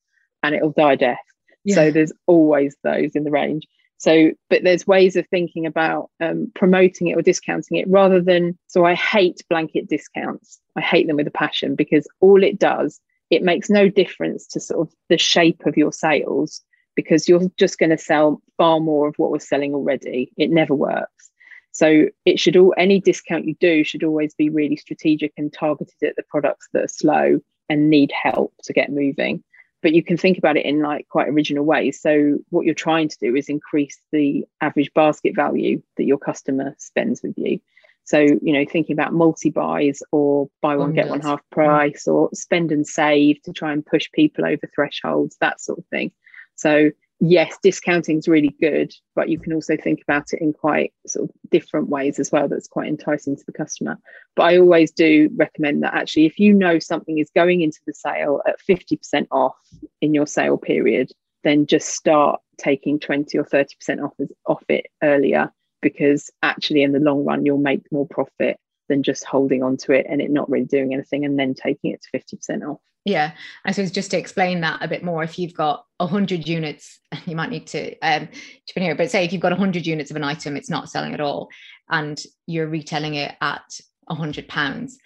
and 0.44 0.54
it'll 0.54 0.72
die 0.72 0.96
death 0.96 1.18
yeah. 1.64 1.76
so 1.76 1.92
there's 1.92 2.14
always 2.28 2.76
those 2.84 3.16
in 3.16 3.24
the 3.24 3.32
range 3.32 3.66
so, 4.00 4.32
but 4.50 4.64
there's 4.64 4.88
ways 4.88 5.18
of 5.18 5.28
thinking 5.28 5.66
about 5.66 6.10
um, 6.22 6.52
promoting 6.56 7.08
it 7.08 7.18
or 7.18 7.22
discounting 7.22 7.78
it 7.78 7.88
rather 7.90 8.22
than. 8.22 8.58
So, 8.68 8.86
I 8.86 8.96
hate 8.96 9.44
blanket 9.50 9.90
discounts. 9.90 10.60
I 10.78 10.82
hate 10.82 11.06
them 11.06 11.18
with 11.18 11.28
a 11.28 11.32
passion 11.32 11.76
because 11.76 12.08
all 12.22 12.42
it 12.42 12.58
does, 12.58 13.02
it 13.30 13.44
makes 13.44 13.70
no 13.70 13.90
difference 13.90 14.48
to 14.48 14.62
sort 14.62 14.88
of 14.88 14.96
the 15.10 15.18
shape 15.18 15.66
of 15.66 15.76
your 15.76 15.92
sales 15.92 16.62
because 16.96 17.28
you're 17.28 17.52
just 17.58 17.78
going 17.78 17.90
to 17.90 17.98
sell 17.98 18.42
far 18.58 18.80
more 18.80 19.10
of 19.10 19.16
what 19.18 19.32
was 19.32 19.48
selling 19.48 19.74
already. 19.74 20.32
It 20.38 20.50
never 20.50 20.74
works. 20.74 21.30
So, 21.74 22.06
it 22.24 22.40
should 22.40 22.56
all, 22.56 22.74
any 22.78 23.02
discount 23.02 23.48
you 23.48 23.56
do 23.60 23.84
should 23.84 24.06
always 24.06 24.34
be 24.34 24.50
really 24.50 24.78
strategic 24.78 25.34
and 25.36 25.52
targeted 25.52 26.02
at 26.04 26.16
the 26.16 26.24
products 26.30 26.70
that 26.72 26.86
are 26.86 26.88
slow 26.88 27.42
and 27.68 27.90
need 27.90 28.14
help 28.14 28.54
to 28.64 28.72
get 28.72 28.94
moving 28.94 29.44
but 29.82 29.94
you 29.94 30.04
can 30.04 30.18
think 30.18 30.38
about 30.38 30.58
it 30.58 30.66
in 30.66 30.82
like 30.82 31.08
quite 31.10 31.30
original 31.30 31.64
ways. 31.64 32.02
So 32.02 32.40
what 32.50 32.66
you're 32.66 32.76
trying 32.76 33.10
to 33.10 33.18
do 33.20 33.36
is 33.36 33.50
increase 33.50 33.98
the 34.12 34.46
average 34.62 34.94
basket 34.94 35.36
value 35.36 35.82
that 35.98 36.06
your 36.06 36.18
customer 36.18 36.76
spends 36.78 37.22
with 37.24 37.38
you. 37.38 37.60
So, 38.04 38.20
you 38.20 38.54
know, 38.54 38.66
thinking 38.66 38.94
about 38.94 39.14
multi 39.14 39.52
buys 39.52 40.02
or 40.12 40.50
buy 40.62 40.76
one, 40.76 40.90
oh, 40.90 40.94
get 40.94 41.10
one 41.10 41.22
half 41.22 41.42
mm. 41.42 41.52
price 41.52 42.08
or 42.08 42.30
spend 42.34 42.72
and 42.72 42.86
save 42.86 43.42
to 43.44 43.54
try 43.54 43.72
and 43.72 43.86
push 43.86 44.10
people 44.12 44.46
over 44.46 44.68
thresholds, 44.74 45.38
that 45.42 45.62
sort 45.62 45.80
of 45.80 45.86
thing. 45.88 46.12
So, 46.56 46.90
yes, 47.20 47.58
discounting 47.62 48.18
is 48.18 48.28
really 48.28 48.56
good, 48.62 48.94
but 49.16 49.30
you 49.30 49.40
can 49.40 49.54
also 49.54 49.76
think 49.76 50.02
about 50.02 50.32
it 50.32 50.42
in 50.42 50.54
quite 50.54 50.94
sort 51.06 51.30
of 51.30 51.36
different 51.50 51.90
ways 51.90 52.20
as 52.20 52.32
well. 52.32 52.48
That's 52.48 52.68
quite 52.68 52.88
enticing 52.88 53.36
to 53.36 53.44
the 53.46 53.54
customer. 53.54 53.98
But 54.36 54.44
I 54.44 54.58
always 54.58 54.92
do 54.92 55.30
recommend 55.36 55.84
that 55.84 55.94
actually, 55.94 56.26
if 56.26 56.40
you 56.40 56.54
know 56.54 56.80
something 56.80 57.18
is 57.18 57.30
going 57.36 57.62
into 57.62 57.80
the 57.86 57.94
sale 57.94 58.42
at 58.48 58.60
50% 58.68 59.28
off 59.32 59.58
in 60.02 60.14
your 60.14 60.28
sale 60.28 60.58
period, 60.58 61.12
then 61.44 61.66
just 61.66 61.90
start 61.90 62.40
taking 62.58 63.00
20 63.00 63.38
or 63.38 63.46
30% 63.46 64.04
off, 64.04 64.14
off 64.46 64.64
it 64.70 64.88
earlier 65.02 65.52
because 65.82 66.30
actually, 66.44 66.84
in 66.84 66.92
the 66.92 67.00
long 67.00 67.24
run, 67.24 67.46
you'll 67.46 67.58
make 67.58 67.82
more 67.92 68.08
profit 68.08 68.58
than 68.90 69.04
just 69.04 69.24
holding 69.24 69.64
on 69.64 69.78
to 69.78 69.94
it 69.94 70.06
and 70.10 70.20
it 70.22 70.32
not 70.32 70.50
really 70.50 70.66
doing 70.66 70.94
anything 70.94 71.24
and 71.24 71.40
then 71.40 71.54
taking 71.54 71.92
it 71.92 72.02
to 72.02 72.36
50% 72.36 72.68
off. 72.68 72.82
Yeah, 73.06 73.32
I 73.66 73.72
suppose 73.72 73.92
just 73.92 74.12
to 74.12 74.18
explain 74.18 74.62
that 74.62 74.84
a 74.84 74.88
bit 74.88 75.04
more, 75.04 75.24
if 75.24 75.40
you've 75.40 75.54
got 75.54 75.86
100 75.98 76.48
units, 76.48 77.00
you 77.26 77.36
might 77.36 77.50
need 77.50 77.68
to 77.68 77.98
um, 78.00 78.28
chip 78.66 78.78
in 78.78 78.84
here, 78.84 78.96
but 78.96 79.10
say 79.10 79.26
if 79.26 79.34
you've 79.34 79.42
got 79.42 79.52
100 79.52 79.86
units 79.86 80.12
of 80.12 80.18
an 80.18 80.24
item, 80.24 80.58
it's 80.58 80.70
not 80.70 80.90
selling 80.90 81.14
at 81.14 81.22
all, 81.22 81.50
and 81.90 82.22
you're 82.46 82.68
retailing 82.68 83.16
it 83.16 83.36
at 83.42 83.64
100 84.06 84.48
pounds, 84.48 84.98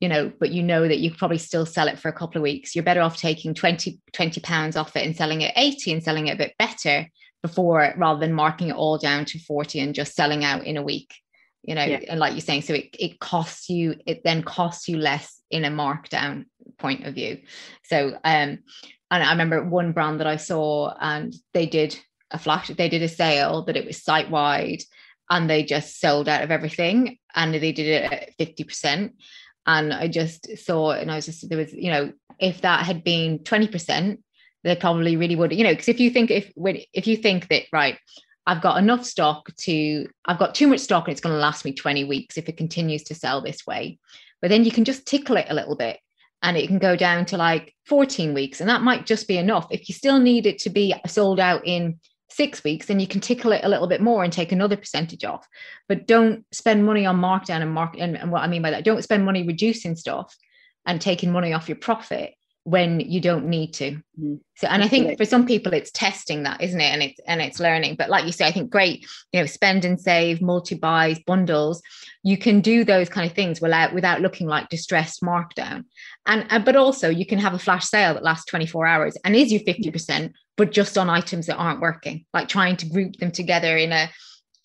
you 0.00 0.08
know, 0.08 0.32
but 0.40 0.50
you 0.50 0.62
know 0.62 0.88
that 0.88 0.98
you 0.98 1.14
probably 1.14 1.38
still 1.38 1.66
sell 1.66 1.88
it 1.88 1.98
for 1.98 2.08
a 2.08 2.12
couple 2.12 2.38
of 2.38 2.42
weeks. 2.42 2.74
You're 2.74 2.84
better 2.84 3.00
off 3.00 3.16
taking 3.16 3.54
20, 3.54 4.00
20 4.12 4.40
pounds 4.40 4.76
off 4.76 4.96
it 4.96 5.06
and 5.06 5.16
selling 5.16 5.42
it 5.42 5.52
80 5.56 5.92
and 5.92 6.02
selling 6.02 6.26
it 6.26 6.34
a 6.34 6.38
bit 6.38 6.54
better 6.58 7.06
before 7.42 7.94
rather 7.96 8.18
than 8.18 8.32
marking 8.32 8.68
it 8.68 8.76
all 8.76 8.98
down 8.98 9.24
to 9.26 9.38
40 9.38 9.78
and 9.78 9.94
just 9.94 10.14
selling 10.14 10.44
out 10.44 10.64
in 10.64 10.76
a 10.76 10.82
week 10.82 11.14
you 11.62 11.74
know 11.74 11.84
yeah. 11.84 12.00
and 12.08 12.18
like 12.18 12.32
you're 12.32 12.40
saying 12.40 12.62
so 12.62 12.72
it, 12.74 12.88
it 12.98 13.20
costs 13.20 13.68
you 13.68 13.96
it 14.06 14.22
then 14.24 14.42
costs 14.42 14.88
you 14.88 14.96
less 14.96 15.40
in 15.50 15.64
a 15.64 15.70
markdown 15.70 16.46
point 16.78 17.04
of 17.04 17.14
view. 17.14 17.38
So 17.84 18.18
um 18.24 18.58
and 19.10 19.22
i 19.22 19.30
remember 19.30 19.62
one 19.62 19.92
brand 19.92 20.20
that 20.20 20.26
i 20.26 20.36
saw 20.36 20.94
and 21.00 21.34
they 21.52 21.66
did 21.66 21.98
a 22.30 22.38
flash 22.38 22.68
they 22.68 22.88
did 22.88 23.02
a 23.02 23.08
sale 23.08 23.62
that 23.62 23.76
it 23.76 23.86
was 23.86 24.02
site 24.02 24.30
wide 24.30 24.82
and 25.30 25.50
they 25.50 25.62
just 25.62 26.00
sold 26.00 26.28
out 26.28 26.42
of 26.42 26.50
everything 26.50 27.18
and 27.34 27.54
they 27.54 27.72
did 27.72 27.86
it 27.86 28.12
at 28.12 28.38
50% 28.38 29.12
and 29.66 29.92
i 29.92 30.08
just 30.08 30.58
saw 30.58 30.92
and 30.92 31.10
i 31.10 31.16
was 31.16 31.26
just 31.26 31.48
there 31.48 31.58
was 31.58 31.72
you 31.72 31.90
know 31.90 32.12
if 32.38 32.60
that 32.62 32.84
had 32.84 33.02
been 33.02 33.38
20% 33.40 34.18
they 34.64 34.76
probably 34.76 35.16
really 35.16 35.36
would 35.36 35.52
you 35.52 35.64
know 35.64 35.72
because 35.72 35.88
if 35.88 36.00
you 36.00 36.10
think 36.10 36.30
if 36.30 36.50
when 36.54 36.78
if 36.92 37.06
you 37.06 37.16
think 37.16 37.48
that 37.48 37.64
right 37.72 37.98
I've 38.48 38.62
got 38.62 38.78
enough 38.78 39.04
stock 39.04 39.52
to, 39.62 40.06
I've 40.24 40.38
got 40.38 40.54
too 40.54 40.68
much 40.68 40.78
stock 40.78 41.08
and 41.08 41.10
it's 41.10 41.20
going 41.20 41.34
to 41.34 41.40
last 41.40 41.64
me 41.64 41.72
20 41.72 42.04
weeks 42.04 42.38
if 42.38 42.48
it 42.48 42.56
continues 42.56 43.02
to 43.02 43.14
sell 43.16 43.40
this 43.40 43.66
way. 43.66 43.98
But 44.40 44.50
then 44.50 44.64
you 44.64 44.70
can 44.70 44.84
just 44.84 45.04
tickle 45.04 45.36
it 45.36 45.46
a 45.48 45.54
little 45.54 45.74
bit 45.74 45.98
and 46.42 46.56
it 46.56 46.66
can 46.66 46.78
go 46.78 46.96
down 46.96 47.24
to 47.26 47.36
like 47.36 47.74
14 47.86 48.34
weeks. 48.34 48.60
And 48.60 48.68
that 48.68 48.82
might 48.82 49.06
just 49.06 49.26
be 49.28 49.38
enough. 49.38 49.66
If 49.70 49.88
you 49.88 49.94
still 49.94 50.18
need 50.18 50.46
it 50.46 50.58
to 50.60 50.70
be 50.70 50.94
sold 51.06 51.40
out 51.40 51.66
in 51.66 51.98
six 52.30 52.62
weeks, 52.62 52.86
then 52.86 53.00
you 53.00 53.06
can 53.06 53.20
tickle 53.20 53.52
it 53.52 53.64
a 53.64 53.68
little 53.68 53.86
bit 53.86 54.00
more 54.00 54.22
and 54.22 54.32
take 54.32 54.52
another 54.52 54.76
percentage 54.76 55.24
off. 55.24 55.46
But 55.88 56.06
don't 56.06 56.44
spend 56.52 56.84
money 56.84 57.06
on 57.06 57.16
markdown 57.16 57.62
and 57.62 57.72
mark. 57.72 57.96
And, 57.98 58.16
and 58.16 58.30
what 58.30 58.42
I 58.42 58.48
mean 58.48 58.62
by 58.62 58.70
that, 58.70 58.84
don't 58.84 59.02
spend 59.02 59.24
money 59.24 59.46
reducing 59.46 59.96
stuff 59.96 60.36
and 60.84 61.00
taking 61.00 61.32
money 61.32 61.52
off 61.52 61.68
your 61.68 61.76
profit 61.76 62.34
when 62.66 62.98
you 62.98 63.20
don't 63.20 63.46
need 63.46 63.72
to. 63.72 63.92
Mm-hmm. 63.92 64.34
So, 64.56 64.66
and 64.66 64.82
I 64.82 64.88
think 64.88 65.16
for 65.16 65.24
some 65.24 65.46
people 65.46 65.72
it's 65.72 65.92
testing 65.92 66.42
that, 66.42 66.60
isn't 66.60 66.80
it? 66.80 66.92
And 66.92 67.00
it's 67.00 67.20
and 67.24 67.40
it's 67.40 67.60
learning. 67.60 67.94
But 67.94 68.10
like 68.10 68.24
you 68.24 68.32
say, 68.32 68.44
I 68.44 68.50
think 68.50 68.70
great, 68.70 69.06
you 69.32 69.38
know, 69.38 69.46
spend 69.46 69.84
and 69.84 70.00
save, 70.00 70.42
multi 70.42 70.74
buys, 70.74 71.20
bundles. 71.20 71.80
You 72.24 72.36
can 72.36 72.60
do 72.60 72.82
those 72.82 73.08
kind 73.08 73.24
of 73.24 73.36
things 73.36 73.60
without 73.60 73.94
without 73.94 74.20
looking 74.20 74.48
like 74.48 74.68
distressed 74.68 75.22
markdown. 75.22 75.84
And 76.26 76.44
uh, 76.50 76.58
but 76.58 76.74
also 76.74 77.08
you 77.08 77.24
can 77.24 77.38
have 77.38 77.54
a 77.54 77.58
flash 77.58 77.86
sale 77.86 78.14
that 78.14 78.24
lasts 78.24 78.46
24 78.46 78.84
hours 78.84 79.16
and 79.24 79.36
is 79.36 79.52
your 79.52 79.60
50%, 79.60 80.32
but 80.56 80.72
just 80.72 80.98
on 80.98 81.08
items 81.08 81.46
that 81.46 81.56
aren't 81.58 81.80
working, 81.80 82.26
like 82.34 82.48
trying 82.48 82.76
to 82.78 82.88
group 82.88 83.14
them 83.16 83.30
together 83.30 83.76
in 83.76 83.92
a 83.92 84.10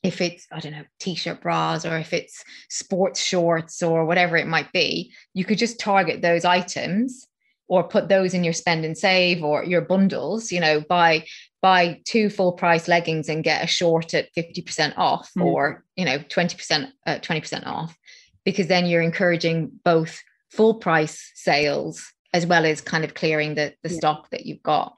if 0.01 0.20
it's 0.20 0.48
i 0.51 0.60
don't 0.60 0.72
know 0.72 0.84
t-shirt 1.00 1.41
bras 1.41 1.86
or 1.86 1.96
if 2.00 2.12
it's 2.12 2.43
sports 2.72 3.22
shorts 3.22 3.84
or 3.84 4.03
whatever 4.03 4.36
it 4.36 4.48
might 4.48 4.72
be 4.72 5.13
you 5.36 5.46
could 5.46 5.60
just 5.60 5.79
target 5.79 6.24
those 6.24 6.43
items 6.43 7.27
or 7.71 7.85
put 7.85 8.09
those 8.09 8.33
in 8.33 8.43
your 8.43 8.51
spend 8.51 8.83
and 8.83 8.97
save 8.97 9.41
or 9.45 9.63
your 9.63 9.79
bundles 9.79 10.51
you 10.51 10.59
know 10.59 10.81
buy 10.81 11.23
buy 11.61 11.99
two 12.05 12.29
full 12.29 12.51
price 12.51 12.89
leggings 12.89 13.29
and 13.29 13.45
get 13.45 13.63
a 13.63 13.67
short 13.67 14.13
at 14.13 14.33
50% 14.35 14.93
off 14.97 15.31
mm. 15.37 15.45
or 15.45 15.85
you 15.95 16.03
know 16.03 16.19
20% 16.19 16.91
uh, 17.07 17.15
20% 17.15 17.65
off 17.65 17.95
because 18.43 18.67
then 18.67 18.85
you're 18.85 19.01
encouraging 19.01 19.71
both 19.85 20.19
full 20.49 20.75
price 20.75 21.31
sales 21.33 22.11
as 22.33 22.45
well 22.45 22.65
as 22.65 22.81
kind 22.81 23.03
of 23.05 23.13
clearing 23.13 23.55
the, 23.55 23.73
the 23.83 23.89
yeah. 23.89 23.97
stock 23.97 24.29
that 24.31 24.45
you've 24.45 24.63
got 24.63 24.97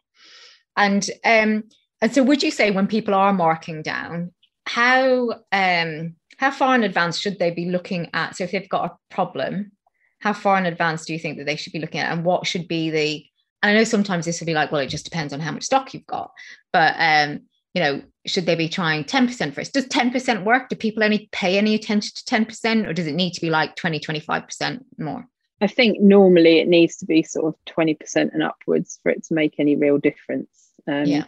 and 0.76 1.10
um 1.24 1.64
and 2.02 2.14
so 2.14 2.24
would 2.24 2.42
you 2.42 2.50
say 2.50 2.72
when 2.72 2.88
people 2.88 3.14
are 3.14 3.34
marking 3.34 3.84
down 3.84 4.34
how 4.66 5.30
um 5.52 6.16
how 6.38 6.50
far 6.50 6.74
in 6.74 6.84
advance 6.84 7.20
should 7.20 7.38
they 7.38 7.52
be 7.52 7.70
looking 7.70 8.10
at 8.14 8.36
so 8.36 8.44
if 8.44 8.52
they've 8.52 8.70
got 8.70 8.92
a 8.92 9.14
problem 9.14 9.72
how 10.24 10.32
far 10.32 10.58
in 10.58 10.66
advance 10.66 11.04
do 11.04 11.12
you 11.12 11.20
think 11.20 11.38
that 11.38 11.46
they 11.46 11.58
should 11.58 11.74
be 11.74 11.80
looking 11.80 12.00
at 12.00 12.10
and 12.10 12.24
what 12.24 12.48
should 12.48 12.66
be 12.66 12.90
the 12.90 13.26
and 13.62 13.70
i 13.70 13.74
know 13.78 13.84
sometimes 13.84 14.26
this 14.26 14.40
will 14.40 14.48
be 14.48 14.54
like 14.54 14.72
well 14.72 14.80
it 14.80 14.88
just 14.88 15.04
depends 15.04 15.34
on 15.34 15.42
how 15.42 15.52
much 15.52 15.64
stock 15.64 15.94
you've 15.94 16.08
got 16.08 16.32
but 16.72 16.96
um 16.98 17.42
you 17.74 17.82
know 17.84 18.02
should 18.26 18.46
they 18.46 18.56
be 18.56 18.70
trying 18.70 19.04
10% 19.04 19.54
first 19.54 19.74
does 19.74 19.86
10% 19.88 20.46
work? 20.46 20.70
Do 20.70 20.78
people 20.78 21.04
only 21.04 21.28
pay 21.34 21.58
any 21.58 21.76
attention 21.76 22.14
to 22.16 22.24
10% 22.24 22.88
or 22.88 22.94
does 22.94 23.06
it 23.06 23.16
need 23.16 23.32
to 23.34 23.42
be 23.42 23.50
like 23.50 23.76
20 23.76 24.00
25% 24.00 24.80
more? 24.98 25.28
I 25.60 25.68
think 25.68 26.00
normally 26.00 26.60
it 26.60 26.70
needs 26.70 26.96
to 26.98 27.06
be 27.06 27.22
sort 27.24 27.54
of 27.54 27.76
20% 27.76 27.98
and 28.16 28.42
upwards 28.42 28.98
for 29.04 29.10
it 29.10 29.26
to 29.26 29.34
make 29.34 29.56
any 29.60 29.76
real 29.76 29.98
difference. 29.98 30.70
Um, 30.88 31.06
yeah 31.06 31.26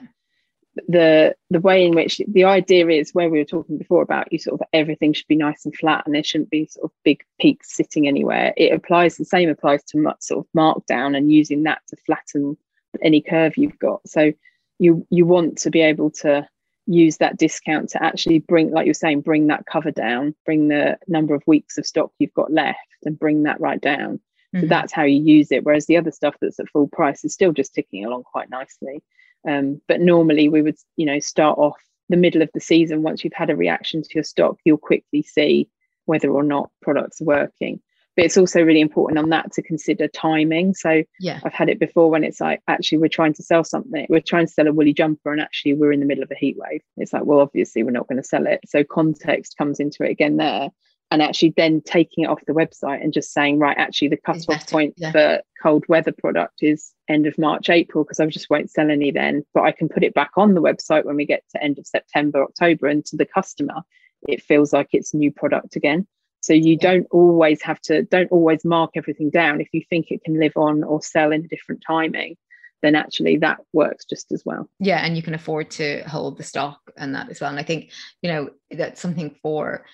the 0.88 1.36
the 1.50 1.60
way 1.60 1.86
in 1.86 1.94
which 1.94 2.22
the 2.28 2.44
idea 2.44 2.88
is 2.90 3.14
where 3.14 3.30
we 3.30 3.40
were 3.40 3.46
talking 3.46 3.78
before 3.78 4.02
about 4.02 4.32
you 4.32 4.40
sort 4.40 4.60
of 4.60 4.68
everything 4.74 5.14
should 5.14 5.28
be 5.28 5.36
nice 5.36 5.66
and 5.66 5.76
flat 5.76 6.04
and 6.06 6.14
there 6.14 6.24
shouldn't 6.24 6.50
be 6.50 6.66
sort 6.66 6.86
of 6.86 6.92
big 7.04 7.24
peaks 7.40 7.74
sitting 7.76 8.08
anywhere. 8.08 8.54
It 8.58 8.74
applies 8.74 9.16
the 9.16 9.26
same 9.26 9.50
applies 9.50 9.84
to 9.86 10.16
sort 10.20 10.46
of 10.46 10.52
markdown 10.58 11.16
and 11.16 11.32
using 11.32 11.64
that 11.64 11.82
to 11.90 11.96
flatten 12.06 12.58
any 13.02 13.22
curve 13.22 13.58
you've 13.58 13.80
got. 13.80 14.02
So 14.08 14.34
you 14.80 15.06
you 15.10 15.26
want 15.26 15.58
to 15.60 15.70
be 15.70 15.82
able 15.82 16.12
to 16.12 16.48
use 16.88 17.18
that 17.18 17.38
discount 17.38 17.90
to 17.90 18.04
actually 18.04 18.40
bring 18.40 18.72
like 18.72 18.86
you're 18.86 18.94
saying 18.94 19.22
bring 19.22 19.48
that 19.48 19.66
cover 19.66 19.90
down 19.90 20.36
bring 20.46 20.68
the 20.68 20.96
number 21.08 21.34
of 21.34 21.42
weeks 21.48 21.80
of 21.80 21.86
stock 21.86 22.12
you've 22.20 22.34
got 22.36 22.52
left 22.52 22.78
and 23.04 23.18
bring 23.18 23.44
that 23.44 23.60
right 23.60 23.82
down. 23.82 24.20
Mm-hmm. 24.54 24.62
so 24.62 24.68
that's 24.68 24.94
how 24.94 25.04
you 25.04 25.22
use 25.24 25.52
it. 25.52 25.64
Whereas 25.64 25.86
the 25.86 25.98
other 25.98 26.12
stuff 26.12 26.36
that's 26.42 26.60
at 26.60 26.70
full 26.70 26.88
price 26.88 27.24
is 27.24 27.34
still 27.34 27.54
just 27.54 27.74
ticking 27.74 28.06
along 28.06 28.24
quite 28.24 28.50
nicely 28.50 29.02
um, 29.48 29.82
but 29.88 30.02
normally 30.02 30.50
we 30.50 30.62
would, 30.62 30.78
you 30.98 31.06
know, 31.06 31.20
start 31.20 31.58
off 31.58 31.78
the 32.10 32.18
middle 32.18 32.42
of 32.42 32.50
the 32.54 32.60
season. 32.60 33.04
Once 33.04 33.24
you've 33.24 33.34
had 33.34 33.50
a 33.50 33.56
reaction 33.56 34.02
to 34.02 34.10
your 34.14 34.24
stock, 34.24 34.58
you'll 34.66 34.78
quickly 34.78 35.22
see 35.22 35.70
whether 36.06 36.30
or 36.30 36.44
not 36.44 36.70
products 36.82 37.22
are 37.22 37.26
working. 37.26 37.82
But 38.16 38.26
it's 38.26 38.38
also 38.38 38.62
really 38.62 38.80
important 38.80 39.20
on 39.20 39.30
that 39.30 39.52
to 39.54 39.62
consider 39.62 40.08
timing. 40.08 40.74
So 40.74 41.04
yeah, 41.20 41.42
I've 41.44 41.54
had 41.54 41.68
it 41.68 41.80
before 41.80 42.10
when 42.10 42.24
it's 42.24 42.40
like 42.40 42.62
actually 42.68 43.00
we're 43.00 43.10
trying 43.10 43.34
to 43.34 43.44
sell 43.44 43.66
something, 43.66 44.06
we're 44.10 44.22
trying 44.22 44.46
to 44.46 44.54
sell 44.54 44.68
a 44.68 44.74
woolly 44.74 44.94
jumper, 44.94 45.34
and 45.34 45.42
actually 45.42 45.74
we're 45.74 45.92
in 45.92 46.00
the 46.00 46.06
middle 46.06 46.24
of 46.24 46.32
a 46.32 46.36
heat 46.36 46.56
wave. 46.58 46.82
It's 46.96 47.12
like, 47.12 47.26
well, 47.26 47.42
obviously 47.42 47.84
we're 47.84 47.92
not 47.92 48.08
going 48.08 48.22
to 48.22 48.28
sell 48.28 48.48
it. 48.48 48.62
So 48.68 48.86
context 48.86 49.58
comes 49.58 49.82
into 49.82 50.04
it 50.04 50.12
again 50.12 50.38
there 50.38 50.70
and 51.12 51.22
actually 51.22 51.54
then 51.56 51.82
taking 51.82 52.24
it 52.24 52.28
off 52.28 52.40
the 52.48 52.54
website 52.54 53.04
and 53.04 53.14
just 53.14 53.32
saying 53.32 53.60
right 53.60 53.78
actually 53.78 54.08
the 54.08 54.18
cut-off 54.18 54.70
point 54.70 54.94
yeah. 54.98 55.12
for 55.12 55.42
cold 55.62 55.86
weather 55.88 56.12
product 56.12 56.56
is 56.62 56.94
end 57.08 57.26
of 57.28 57.38
march 57.38 57.70
april 57.70 58.04
because 58.04 58.20
i 58.20 58.26
just 58.26 58.50
won't 58.50 58.70
sell 58.70 58.90
any 58.90 59.12
then 59.12 59.44
but 59.54 59.64
i 59.64 59.72
can 59.72 59.88
put 59.88 60.04
it 60.04 60.14
back 60.14 60.32
on 60.36 60.54
the 60.54 60.62
website 60.62 61.06
when 61.06 61.16
we 61.16 61.26
get 61.26 61.44
to 61.50 61.64
end 61.64 61.78
of 61.78 61.88
september 61.88 62.44
october 62.44 62.88
and 62.88 63.06
to 63.06 63.16
the 63.16 63.26
customer 63.26 63.82
it 64.28 64.42
feels 64.42 64.74
like 64.74 64.90
it's 64.92 65.14
new 65.14 65.32
product 65.32 65.76
again 65.76 66.08
so 66.42 66.54
you 66.54 66.74
yeah. 66.74 66.92
don't 66.92 67.08
always 67.12 67.62
have 67.62 67.80
to 67.82 68.04
don't 68.04 68.32
always 68.32 68.66
mark 68.66 68.92
everything 68.96 69.30
down 69.30 69.62
if 69.62 69.70
you 69.74 69.82
think 69.90 70.08
it 70.10 70.24
can 70.24 70.40
live 70.40 70.54
on 70.56 70.84
or 70.84 71.02
sell 71.02 71.32
in 71.32 71.46
a 71.46 71.48
different 71.48 71.84
timing 71.86 72.36
then 72.82 72.94
actually 72.94 73.38
that 73.38 73.58
works 73.74 74.06
just 74.06 74.32
as 74.32 74.44
well 74.46 74.70
yeah 74.80 75.04
and 75.06 75.16
you 75.16 75.24
can 75.24 75.34
afford 75.34 75.72
to 75.72 76.02
hold 76.04 76.38
the 76.38 76.44
stock 76.44 76.80
and 76.98 77.16
that 77.16 77.30
as 77.30 77.42
well 77.42 77.50
and 77.50 77.60
i 77.60 77.64
think 77.64 77.92
you 78.22 78.32
know 78.32 78.50
that's 78.72 79.02
something 79.02 79.36
for 79.42 79.86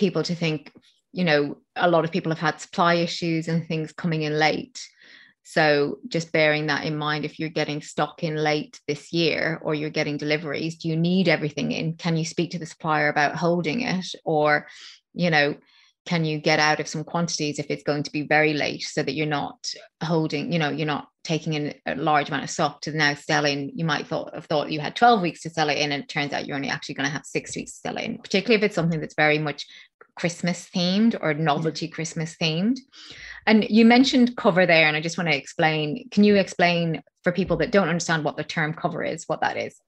people 0.00 0.22
to 0.24 0.34
think, 0.34 0.72
you 1.12 1.24
know, 1.24 1.58
a 1.76 1.90
lot 1.90 2.04
of 2.04 2.10
people 2.10 2.32
have 2.32 2.38
had 2.38 2.60
supply 2.60 2.94
issues 2.94 3.46
and 3.46 3.68
things 3.68 3.92
coming 3.92 4.22
in 4.22 4.38
late. 4.38 4.80
So 5.42 5.98
just 6.08 6.32
bearing 6.32 6.66
that 6.66 6.84
in 6.84 6.96
mind, 6.96 7.24
if 7.24 7.38
you're 7.38 7.48
getting 7.60 7.82
stock 7.82 8.22
in 8.22 8.36
late 8.36 8.80
this 8.88 9.12
year 9.12 9.60
or 9.62 9.74
you're 9.74 9.90
getting 9.90 10.16
deliveries, 10.16 10.76
do 10.78 10.88
you 10.88 10.96
need 10.96 11.28
everything 11.28 11.72
in? 11.72 11.94
Can 11.94 12.16
you 12.16 12.24
speak 12.24 12.52
to 12.52 12.58
the 12.58 12.66
supplier 12.66 13.08
about 13.08 13.36
holding 13.36 13.82
it? 13.82 14.06
Or, 14.24 14.66
you 15.12 15.30
know, 15.30 15.56
can 16.06 16.24
you 16.24 16.38
get 16.38 16.58
out 16.58 16.80
of 16.80 16.88
some 16.88 17.04
quantities 17.04 17.58
if 17.58 17.66
it's 17.68 17.82
going 17.82 18.04
to 18.04 18.12
be 18.12 18.22
very 18.22 18.54
late 18.54 18.82
so 18.82 19.02
that 19.02 19.12
you're 19.12 19.26
not 19.26 19.58
holding, 20.02 20.52
you 20.52 20.58
know, 20.58 20.70
you're 20.70 20.86
not 20.86 21.08
taking 21.24 21.52
in 21.52 21.74
a 21.86 21.94
large 21.94 22.28
amount 22.28 22.44
of 22.44 22.50
stock 22.50 22.80
to 22.82 22.92
now 22.92 23.14
sell 23.14 23.44
in. 23.44 23.70
You 23.74 23.84
might 23.84 24.06
thought 24.06 24.34
have 24.34 24.46
thought 24.46 24.70
you 24.70 24.80
had 24.80 24.96
12 24.96 25.20
weeks 25.20 25.42
to 25.42 25.50
sell 25.50 25.68
it 25.68 25.78
in, 25.78 25.92
and 25.92 26.02
it 26.02 26.08
turns 26.08 26.32
out 26.32 26.46
you're 26.46 26.56
only 26.56 26.70
actually 26.70 26.94
going 26.94 27.08
to 27.08 27.12
have 27.12 27.26
six 27.26 27.54
weeks 27.54 27.72
to 27.72 27.80
sell 27.80 27.96
it 27.98 28.04
in, 28.04 28.18
particularly 28.18 28.56
if 28.56 28.62
it's 28.62 28.74
something 28.74 29.00
that's 29.00 29.14
very 29.14 29.38
much 29.38 29.66
Christmas 30.20 30.68
themed 30.68 31.16
or 31.22 31.32
novelty 31.32 31.88
Christmas 31.88 32.36
themed. 32.36 32.78
And 33.46 33.64
you 33.70 33.86
mentioned 33.86 34.36
cover 34.36 34.66
there, 34.66 34.86
and 34.86 34.94
I 34.94 35.00
just 35.00 35.16
want 35.16 35.30
to 35.30 35.36
explain. 35.36 36.10
Can 36.10 36.24
you 36.24 36.36
explain 36.36 37.02
for 37.24 37.32
people 37.32 37.56
that 37.56 37.72
don't 37.72 37.88
understand 37.88 38.22
what 38.22 38.36
the 38.36 38.44
term 38.44 38.74
cover 38.74 39.02
is, 39.02 39.24
what 39.26 39.40
that 39.40 39.56
is? 39.56 39.80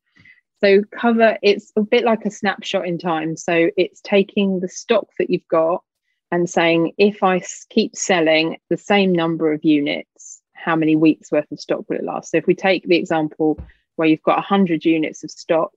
So, 0.65 0.85
cover, 0.99 1.37
it's 1.43 1.71
a 1.77 1.83
bit 1.83 2.05
like 2.05 2.25
a 2.25 2.31
snapshot 2.31 2.87
in 2.87 2.97
time. 2.97 3.37
So, 3.37 3.69
it's 3.77 4.01
taking 4.01 4.61
the 4.61 4.69
stock 4.69 5.09
that 5.19 5.29
you've 5.29 5.47
got 5.49 5.83
and 6.31 6.49
saying, 6.49 6.93
if 6.97 7.23
I 7.23 7.43
keep 7.69 7.95
selling 7.95 8.57
the 8.71 8.79
same 8.79 9.13
number 9.13 9.53
of 9.53 9.63
units, 9.63 10.41
how 10.55 10.77
many 10.77 10.97
weeks 10.97 11.31
worth 11.31 11.53
of 11.53 11.61
stock 11.61 11.85
will 11.91 11.99
it 11.99 12.05
last? 12.05 12.31
So, 12.31 12.39
if 12.39 12.47
we 12.47 12.55
take 12.55 12.87
the 12.87 12.97
example 12.97 13.61
where 13.97 14.09
you've 14.09 14.23
got 14.23 14.37
100 14.37 14.87
units 14.87 15.25
of 15.25 15.31
stock 15.31 15.73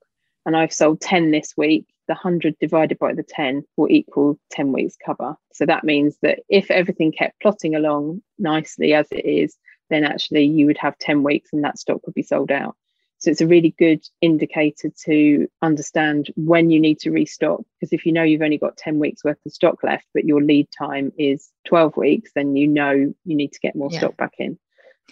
and 0.45 0.55
I've 0.55 0.73
sold 0.73 1.01
10 1.01 1.31
this 1.31 1.55
week, 1.57 1.87
the 2.07 2.13
100 2.13 2.57
divided 2.59 2.99
by 2.99 3.13
the 3.13 3.23
10 3.23 3.63
will 3.77 3.89
equal 3.89 4.39
10 4.51 4.71
weeks 4.71 4.95
cover. 5.03 5.35
So 5.53 5.65
that 5.65 5.83
means 5.83 6.17
that 6.21 6.39
if 6.49 6.69
everything 6.71 7.11
kept 7.11 7.41
plotting 7.41 7.75
along 7.75 8.21
nicely 8.37 8.93
as 8.93 9.07
it 9.11 9.25
is, 9.25 9.57
then 9.89 10.03
actually 10.03 10.45
you 10.45 10.65
would 10.65 10.77
have 10.77 10.97
10 10.97 11.23
weeks 11.23 11.49
and 11.53 11.63
that 11.63 11.79
stock 11.79 12.05
would 12.05 12.15
be 12.15 12.23
sold 12.23 12.51
out. 12.51 12.75
So 13.17 13.31
it's 13.31 13.41
a 13.41 13.47
really 13.47 13.73
good 13.79 14.03
indicator 14.21 14.91
to 15.05 15.47
understand 15.61 16.31
when 16.35 16.69
you 16.69 16.79
need 16.79 16.99
to 16.99 17.11
restock. 17.11 17.61
Because 17.79 17.93
if 17.93 18.05
you 18.05 18.11
know 18.11 18.23
you've 18.23 18.41
only 18.41 18.57
got 18.57 18.77
10 18.77 18.99
weeks 18.99 19.23
worth 19.23 19.37
of 19.45 19.51
stock 19.51 19.83
left, 19.83 20.05
but 20.13 20.25
your 20.25 20.43
lead 20.43 20.67
time 20.77 21.11
is 21.17 21.49
12 21.67 21.97
weeks, 21.97 22.31
then 22.35 22.55
you 22.55 22.67
know 22.67 22.91
you 22.91 23.35
need 23.35 23.53
to 23.53 23.59
get 23.59 23.75
more 23.75 23.89
yeah. 23.91 23.99
stock 23.99 24.17
back 24.17 24.33
in. 24.37 24.59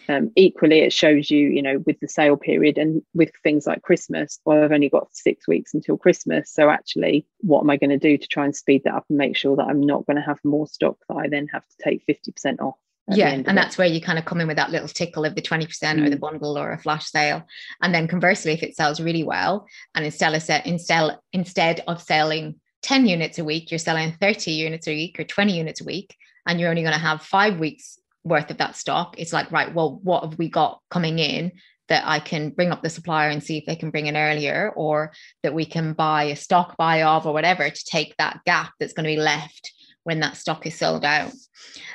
Um, 0.10 0.32
equally, 0.36 0.80
it 0.80 0.92
shows 0.92 1.32
you, 1.32 1.48
you 1.48 1.62
know, 1.62 1.82
with 1.86 2.00
the 2.00 2.08
sale 2.08 2.36
period 2.36 2.78
and 2.78 3.02
with 3.14 3.32
things 3.44 3.66
like 3.66 3.84
Christmas, 3.84 4.40
well, 4.46 4.64
I've 4.64 4.72
only 4.72 4.90
got 4.90 5.16
six 5.16 5.48
weeks 5.48 5.74
until 5.74 5.98
Christmas. 5.98 6.52
So, 6.52 6.70
actually, 6.70 7.26
what 7.40 7.62
am 7.62 7.70
I 7.70 7.78
going 7.78 7.90
to 7.90 7.98
do 7.98 8.18
to 8.18 8.28
try 8.28 8.46
and 8.46 8.56
speed 8.56 8.84
that 8.84 8.96
up 8.96 9.06
and 9.10 9.18
make 9.18 9.38
sure 9.38 9.56
that 9.56 9.68
I'm 9.68 9.82
not 9.82 10.06
going 10.06 10.18
to 10.18 10.24
have 10.24 10.40
more 10.44 10.68
stock 10.68 10.98
that 11.08 11.16
I 11.16 11.28
then 11.30 11.48
have 11.54 11.64
to 11.68 11.76
take 11.82 12.06
50% 12.08 12.60
off? 12.60 12.76
Yeah, 13.10 13.42
and 13.46 13.58
that's 13.58 13.78
where 13.78 13.88
you 13.88 14.00
kind 14.00 14.18
of 14.18 14.24
come 14.24 14.40
in 14.40 14.48
with 14.48 14.56
that 14.56 14.72
little 14.72 14.88
tickle 14.88 15.26
of 15.26 15.36
the 15.36 15.42
20% 15.42 15.68
mm. 15.68 16.06
or 16.06 16.10
the 16.10 16.16
mm. 16.16 16.20
bundle 16.22 16.58
or 16.58 16.72
a 16.72 16.78
flash 16.78 17.06
sale. 17.06 17.44
And 17.82 17.94
then 17.94 18.08
conversely, 18.08 18.54
if 18.54 18.64
it 18.64 18.78
sells 18.78 19.02
really 19.02 19.24
well 19.24 19.68
and 19.94 20.06
instead 20.06 20.34
of, 20.34 20.66
instead, 20.66 21.20
instead 21.34 21.84
of 21.86 22.02
selling 22.02 22.56
10 22.84 23.06
units 23.06 23.40
a 23.40 23.44
week, 23.44 23.72
you're 23.72 23.78
selling 23.78 24.16
30 24.22 24.52
units 24.52 24.88
a 24.88 24.92
week 24.92 25.20
or 25.20 25.26
20 25.26 25.58
units 25.58 25.82
a 25.82 25.86
week, 25.86 26.16
and 26.48 26.60
you're 26.60 26.70
only 26.70 26.82
going 26.82 26.94
to 26.94 27.00
have 27.00 27.22
five 27.22 27.60
weeks 27.60 27.98
worth 28.24 28.50
of 28.50 28.58
that 28.58 28.76
stock 28.76 29.16
it's 29.18 29.34
like 29.34 29.52
right 29.52 29.74
well 29.74 30.00
what 30.04 30.24
have 30.24 30.38
we 30.38 30.50
got 30.50 30.80
coming 30.90 31.20
in 31.20 31.52
that 31.90 32.04
I 32.06 32.20
can 32.20 32.50
bring 32.50 32.72
up 32.72 32.82
the 32.82 32.90
supplier 32.90 33.30
and 33.30 33.44
see 33.44 33.58
if 33.58 33.66
they 33.66 33.76
can 33.76 33.92
bring 33.92 34.08
in 34.08 34.18
earlier, 34.18 34.72
or 34.76 35.12
that 35.44 35.54
we 35.54 35.66
can 35.66 35.94
buy 35.94 36.24
a 36.24 36.36
stock 36.36 36.78
buy 36.78 37.04
of 37.04 37.28
or 37.28 37.34
whatever 37.34 37.70
to 37.70 37.86
take 37.86 38.16
that 38.18 38.40
gap 38.46 38.72
that's 38.80 38.94
going 38.94 39.04
to 39.04 39.16
be 39.16 39.22
left 39.22 39.72
when 40.04 40.20
that 40.22 40.38
stock 40.38 40.66
is 40.66 40.76
sold 40.76 41.06
out. 41.06 41.34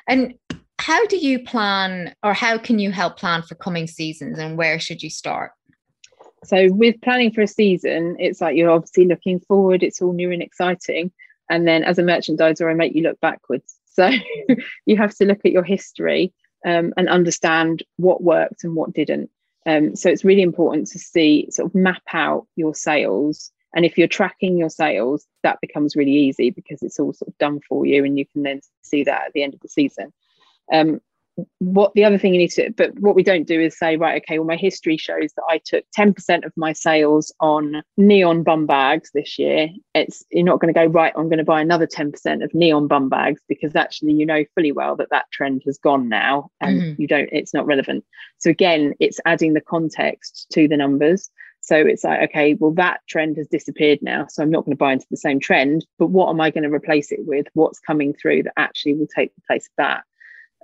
And 0.06 0.34
how 0.78 1.06
do 1.06 1.16
you 1.16 1.42
plan, 1.42 2.14
or 2.22 2.32
how 2.32 2.58
can 2.58 2.78
you 2.78 2.90
help 2.90 3.18
plan 3.18 3.42
for 3.42 3.54
coming 3.54 3.86
seasons, 3.86 4.38
and 4.38 4.56
where 4.56 4.78
should 4.78 5.02
you 5.02 5.10
start? 5.10 5.52
So, 6.44 6.70
with 6.70 7.00
planning 7.00 7.32
for 7.32 7.42
a 7.42 7.48
season, 7.48 8.16
it's 8.20 8.40
like 8.40 8.56
you're 8.56 8.70
obviously 8.70 9.06
looking 9.06 9.40
forward, 9.40 9.82
it's 9.82 10.00
all 10.00 10.12
new 10.12 10.30
and 10.30 10.42
exciting. 10.42 11.10
And 11.50 11.66
then, 11.66 11.82
as 11.82 11.98
a 11.98 12.02
merchandiser, 12.02 12.70
I 12.70 12.74
make 12.74 12.94
you 12.94 13.02
look 13.02 13.18
backwards. 13.20 13.77
So 13.98 14.10
you 14.86 14.96
have 14.96 15.14
to 15.16 15.24
look 15.24 15.40
at 15.44 15.50
your 15.50 15.64
history 15.64 16.32
um, 16.64 16.92
and 16.96 17.08
understand 17.08 17.82
what 17.96 18.22
worked 18.22 18.62
and 18.62 18.76
what 18.76 18.92
didn't. 18.92 19.28
Um, 19.66 19.96
so 19.96 20.08
it's 20.08 20.24
really 20.24 20.42
important 20.42 20.86
to 20.88 21.00
see 21.00 21.48
sort 21.50 21.66
of 21.66 21.74
map 21.74 22.02
out 22.12 22.46
your 22.54 22.76
sales. 22.76 23.50
And 23.74 23.84
if 23.84 23.98
you're 23.98 24.06
tracking 24.06 24.56
your 24.56 24.70
sales, 24.70 25.26
that 25.42 25.60
becomes 25.60 25.96
really 25.96 26.12
easy 26.12 26.50
because 26.50 26.80
it's 26.80 27.00
all 27.00 27.12
sort 27.12 27.28
of 27.28 27.38
done 27.38 27.60
for 27.68 27.84
you 27.84 28.04
and 28.04 28.16
you 28.16 28.24
can 28.24 28.44
then 28.44 28.60
see 28.82 29.02
that 29.02 29.26
at 29.26 29.32
the 29.32 29.42
end 29.42 29.52
of 29.52 29.60
the 29.60 29.68
season. 29.68 30.12
Um, 30.72 31.00
what 31.58 31.92
the 31.94 32.04
other 32.04 32.18
thing 32.18 32.34
you 32.34 32.40
need 32.40 32.50
to 32.50 32.70
but 32.76 32.98
what 33.00 33.14
we 33.14 33.22
don't 33.22 33.46
do 33.46 33.60
is 33.60 33.78
say 33.78 33.96
right 33.96 34.22
okay 34.22 34.38
well 34.38 34.46
my 34.46 34.56
history 34.56 34.96
shows 34.96 35.32
that 35.36 35.44
i 35.48 35.60
took 35.64 35.84
10% 35.96 36.44
of 36.44 36.52
my 36.56 36.72
sales 36.72 37.32
on 37.40 37.82
neon 37.96 38.42
bum 38.42 38.66
bags 38.66 39.10
this 39.14 39.38
year 39.38 39.68
it's 39.94 40.24
you're 40.30 40.44
not 40.44 40.60
going 40.60 40.72
to 40.72 40.78
go 40.78 40.86
right 40.86 41.12
i'm 41.16 41.28
going 41.28 41.38
to 41.38 41.44
buy 41.44 41.60
another 41.60 41.86
10% 41.86 42.44
of 42.44 42.54
neon 42.54 42.86
bum 42.86 43.08
bags 43.08 43.40
because 43.48 43.74
actually 43.76 44.12
you 44.12 44.26
know 44.26 44.44
fully 44.54 44.72
well 44.72 44.96
that 44.96 45.10
that 45.10 45.30
trend 45.32 45.62
has 45.64 45.78
gone 45.78 46.08
now 46.08 46.50
and 46.60 46.80
mm-hmm. 46.80 47.00
you 47.00 47.06
don't 47.06 47.28
it's 47.32 47.54
not 47.54 47.66
relevant 47.66 48.04
so 48.38 48.50
again 48.50 48.94
it's 49.00 49.20
adding 49.24 49.54
the 49.54 49.60
context 49.60 50.46
to 50.52 50.68
the 50.68 50.76
numbers 50.76 51.30
so 51.60 51.76
it's 51.76 52.04
like, 52.04 52.30
okay, 52.30 52.54
well, 52.54 52.70
that 52.74 53.00
trend 53.08 53.36
has 53.36 53.48
disappeared 53.48 53.98
now. 54.00 54.26
So 54.28 54.42
I'm 54.42 54.50
not 54.50 54.64
going 54.64 54.76
to 54.76 54.78
buy 54.78 54.92
into 54.92 55.06
the 55.10 55.16
same 55.16 55.40
trend, 55.40 55.84
but 55.98 56.06
what 56.06 56.30
am 56.30 56.40
I 56.40 56.50
going 56.50 56.62
to 56.62 56.74
replace 56.74 57.12
it 57.12 57.20
with? 57.26 57.46
What's 57.52 57.80
coming 57.80 58.14
through 58.14 58.44
that 58.44 58.54
actually 58.56 58.94
will 58.94 59.08
take 59.08 59.34
the 59.34 59.42
place 59.46 59.66
of 59.66 59.72
that? 59.76 60.04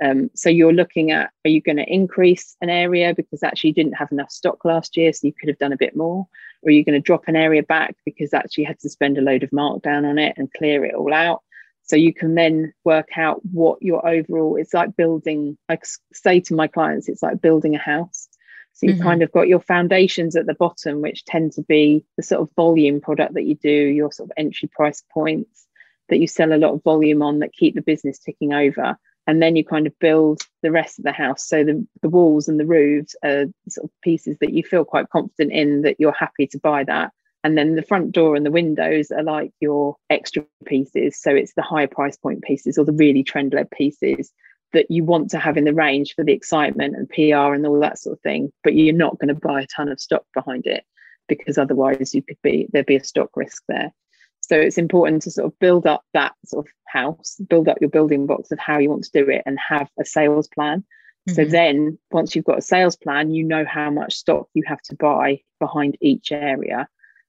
Um, 0.03 0.31
so 0.35 0.49
you're 0.49 0.73
looking 0.73 1.13
at 1.13 1.31
are 1.45 1.51
you 1.51 1.61
going 1.61 1.77
to 1.77 1.93
increase 1.93 2.57
an 2.61 2.69
area 2.69 3.15
because 3.15 3.43
actually 3.43 3.71
you 3.71 3.75
didn't 3.75 3.95
have 3.95 4.11
enough 4.11 4.31
stock 4.31 4.65
last 4.65 4.97
year, 4.97 5.13
so 5.13 5.27
you 5.27 5.33
could 5.39 5.49
have 5.49 5.59
done 5.59 5.73
a 5.73 5.79
bit 5.79 5.97
more, 5.97 6.27
or 6.63 6.69
are 6.69 6.73
you 6.73 6.85
going 6.85 7.01
to 7.01 7.01
drop 7.01 7.25
an 7.29 7.37
area 7.37 7.63
back 7.63 7.97
because 8.05 8.35
actually 8.35 8.63
you 8.63 8.69
had 8.69 8.81
to 8.81 8.89
spend 8.89 9.19
a 9.19 9.23
load 9.23 9.43
of 9.43 9.51
markdown 9.51 10.09
on 10.09 10.19
it 10.19 10.35
and 10.37 10.53
clear 10.53 10.85
it 10.85 10.95
all 10.95 11.13
out? 11.13 11.43
So 11.85 11.97
you 11.97 12.15
can 12.15 12.35
then 12.35 12.73
work 12.85 13.11
out 13.17 13.41
what 13.53 13.81
your 13.83 14.07
overall. 14.07 14.57
It's 14.57 14.75
like 14.75 14.97
building. 14.97 15.59
I 15.69 15.79
say 16.13 16.41
to 16.41 16.55
my 16.55 16.67
clients, 16.67 17.09
it's 17.09 17.23
like 17.23 17.43
building 17.43 17.75
a 17.75 17.79
house. 17.79 18.29
So 18.73 18.87
you've 18.87 18.97
mm-hmm. 18.97 19.05
kind 19.05 19.23
of 19.23 19.31
got 19.31 19.47
your 19.47 19.61
foundations 19.61 20.35
at 20.35 20.47
the 20.47 20.55
bottom, 20.55 21.01
which 21.01 21.25
tend 21.27 21.53
to 21.53 21.63
be 21.63 22.05
the 22.17 22.25
sort 22.25 22.43
of 22.43 22.51
volume 22.57 23.01
product 23.01 23.35
that 23.35 23.45
you 23.45 23.55
do, 23.55 23.71
your 23.71 24.11
sort 24.11 24.31
of 24.31 24.33
entry 24.37 24.69
price 24.75 25.05
points 25.13 25.67
that 26.09 26.19
you 26.19 26.27
sell 26.27 26.53
a 26.53 26.59
lot 26.59 26.73
of 26.73 26.83
volume 26.83 27.23
on 27.23 27.39
that 27.39 27.53
keep 27.53 27.75
the 27.75 27.83
business 27.83 28.19
ticking 28.19 28.53
over 28.53 28.97
and 29.27 29.43
then 29.43 29.57
you 29.57 29.65
kind 29.65 29.87
of 29.87 29.99
build 29.99 30.43
the 30.63 30.71
rest 30.71 30.99
of 30.99 31.05
the 31.05 31.13
house. 31.13 31.47
So 31.49 31.65
the, 31.65 31.87
the 32.03 32.09
walls 32.09 32.49
and 32.49 32.61
the 32.61 32.67
roofs 32.67 33.17
are 33.25 33.47
sort 33.69 33.85
of 33.85 33.91
pieces 34.03 34.37
that 34.41 34.53
you 34.53 34.63
feel 34.63 34.85
quite 34.85 35.09
confident 35.11 35.53
in 35.53 35.83
that 35.83 35.97
you're 35.99 36.13
happy 36.13 36.47
to 36.49 36.59
buy 36.59 36.85
that. 36.85 37.13
And 37.43 37.59
then 37.59 37.75
the 37.75 37.83
front 37.83 38.13
door 38.13 38.37
and 38.37 38.45
the 38.45 38.51
windows 38.51 39.11
are 39.11 39.23
like 39.23 39.53
your 39.61 39.97
extra 40.09 40.45
pieces. 40.65 41.21
So 41.21 41.31
it's 41.31 41.55
the 41.55 41.63
higher 41.63 41.87
price 41.87 42.17
point 42.17 42.43
pieces 42.43 42.79
or 42.79 42.85
the 42.85 42.93
really 42.93 43.23
trend 43.23 43.53
led 43.55 43.71
pieces 43.71 44.33
that 44.75 44.91
you 44.91 45.05
want 45.05 45.31
to 45.31 45.39
have 45.39 45.57
in 45.57 45.65
the 45.65 45.73
range 45.73 46.15
for 46.15 46.25
the 46.25 46.33
excitement 46.33 46.95
and 46.97 47.09
PR 47.09 47.55
and 47.55 47.67
all 47.67 47.81
that 47.81 47.99
sort 47.99 48.19
of 48.19 48.21
thing 48.21 48.53
but 48.63 48.75
you're 48.75 48.95
not 48.95 49.19
going 49.19 49.29
to 49.29 49.35
buy 49.35 49.63
a 49.63 49.67
ton 49.75 49.89
of 49.89 50.01
stock 50.01 50.25
behind 50.35 50.67
it 50.67 50.85
because 51.29 51.57
otherwise 51.57 52.13
you 52.13 52.23
could 52.23 52.37
be 52.43 52.67
there'd 52.73 52.85
be 52.85 52.97
a 52.97 53.05
stock 53.05 53.31
risk 53.37 53.63
there 53.69 53.91
so 54.49 54.57
it's 54.57 54.79
important 54.79 55.23
to 55.23 55.31
sort 55.31 55.47
of 55.47 55.59
build 55.59 55.87
up 55.87 56.03
that 56.13 56.33
sort 56.45 56.67
of 56.67 56.73
house, 56.87 57.37
build 57.49 57.69
up 57.69 57.79
your 57.81 57.91
building 57.91 58.27
blocks 58.27 58.51
of 58.51 58.59
how 58.59 58.79
you 58.79 58.91
want 58.91 59.05
to 59.05 59.25
do 59.25 59.31
it 59.31 59.43
and 59.47 59.59
have 59.59 59.89
a 59.99 60.05
sales 60.05 60.49
plan. 60.49 60.81
Mm-hmm. 61.29 61.35
So 61.35 61.45
then 61.47 61.99
once 62.11 62.37
you've 62.37 62.45
got 62.45 62.59
a 62.59 62.63
sales 62.63 62.97
plan, 62.97 63.33
you 63.33 63.45
know 63.45 63.65
how 63.65 63.91
much 63.91 64.15
stock 64.15 64.49
you 64.55 64.63
have 64.67 64.83
to 64.83 64.97
buy 64.97 65.41
behind 65.61 65.97
each 66.01 66.31
area. 66.31 66.87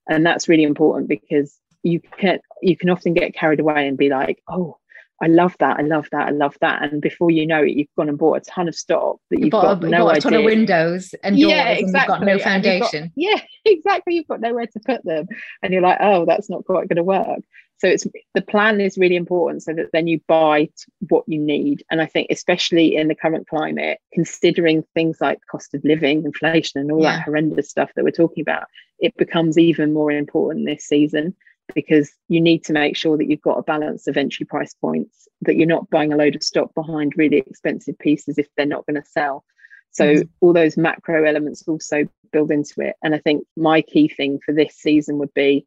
And 0.09 0.25
that's 0.25 0.49
really 0.49 0.63
important 0.63 1.07
because 1.07 1.57
you 1.83 2.01
can 2.01 2.39
you 2.61 2.75
can 2.75 2.89
often 2.89 3.13
get 3.13 3.33
carried 3.33 3.59
away 3.59 3.87
and 3.87 3.97
be 3.97 4.09
like, 4.09 4.41
oh, 4.49 4.77
I 5.21 5.27
love 5.27 5.55
that. 5.59 5.79
I 5.79 5.83
love 5.83 6.09
that. 6.11 6.27
I 6.27 6.31
love 6.31 6.57
that. 6.61 6.83
And 6.83 7.01
before 7.01 7.31
you 7.31 7.47
know 7.47 7.63
it, 7.63 7.71
you've 7.71 7.87
gone 7.97 8.09
and 8.09 8.17
bought 8.17 8.37
a 8.37 8.41
ton 8.41 8.67
of 8.67 8.75
stock 8.75 9.17
that 9.31 9.39
you've 9.39 9.51
got, 9.51 9.79
got 9.79 9.89
no 9.89 10.07
a 10.07 10.11
idea. 10.11 10.21
ton 10.21 10.33
of 10.33 10.43
windows 10.43 11.15
and 11.23 11.37
doors 11.37 11.49
yeah, 11.49 11.69
exactly. 11.69 11.79
and 11.79 11.87
you've 11.87 12.07
got 12.07 12.23
no 12.23 12.39
foundation. 12.39 13.03
Got, 13.03 13.11
yeah, 13.15 13.41
exactly. 13.65 14.15
You've 14.15 14.27
got 14.27 14.41
nowhere 14.41 14.67
to 14.67 14.79
put 14.85 15.03
them. 15.05 15.27
And 15.63 15.71
you're 15.71 15.81
like, 15.81 15.99
oh, 16.01 16.25
that's 16.25 16.49
not 16.49 16.65
quite 16.65 16.89
going 16.89 16.97
to 16.97 17.03
work. 17.03 17.39
So 17.77 17.87
it's 17.87 18.07
the 18.33 18.41
plan 18.41 18.79
is 18.79 18.97
really 18.97 19.15
important 19.17 19.63
so 19.63 19.73
that 19.73 19.91
then 19.91 20.07
you 20.07 20.21
buy 20.27 20.69
what 21.09 21.25
you 21.27 21.39
need. 21.39 21.83
And 21.91 22.01
I 22.01 22.05
think 22.05 22.27
especially 22.29 22.95
in 22.95 23.09
the 23.09 23.15
current 23.15 23.47
climate, 23.47 23.99
considering 24.13 24.83
things 24.93 25.17
like 25.19 25.39
cost 25.49 25.73
of 25.73 25.83
living, 25.83 26.23
inflation, 26.23 26.79
and 26.79 26.91
all 26.91 27.01
yeah. 27.01 27.17
that 27.17 27.23
horrendous 27.23 27.69
stuff 27.69 27.91
that 27.95 28.03
we're 28.03 28.11
talking 28.11 28.41
about, 28.41 28.65
it 28.99 29.15
becomes 29.17 29.57
even 29.57 29.93
more 29.93 30.11
important 30.11 30.65
this 30.65 30.85
season 30.85 31.35
because 31.73 32.11
you 32.27 32.39
need 32.39 32.63
to 32.65 32.73
make 32.73 32.95
sure 32.95 33.17
that 33.17 33.29
you've 33.29 33.41
got 33.41 33.57
a 33.57 33.63
balance 33.63 34.07
of 34.07 34.17
entry 34.17 34.45
price 34.45 34.73
points, 34.73 35.27
that 35.41 35.55
you're 35.55 35.67
not 35.67 35.89
buying 35.89 36.13
a 36.13 36.17
load 36.17 36.35
of 36.35 36.43
stock 36.43 36.73
behind 36.75 37.13
really 37.17 37.37
expensive 37.37 37.97
pieces 37.99 38.37
if 38.37 38.47
they're 38.55 38.65
not 38.65 38.85
going 38.85 39.01
to 39.01 39.07
sell. 39.07 39.43
So 39.91 40.05
mm-hmm. 40.05 40.29
all 40.41 40.53
those 40.53 40.77
macro 40.77 41.23
elements 41.23 41.63
also 41.67 42.07
build 42.31 42.51
into 42.51 42.81
it. 42.81 42.95
And 43.01 43.15
I 43.15 43.19
think 43.19 43.45
my 43.55 43.81
key 43.81 44.09
thing 44.09 44.39
for 44.45 44.53
this 44.53 44.75
season 44.75 45.17
would 45.19 45.33
be 45.33 45.65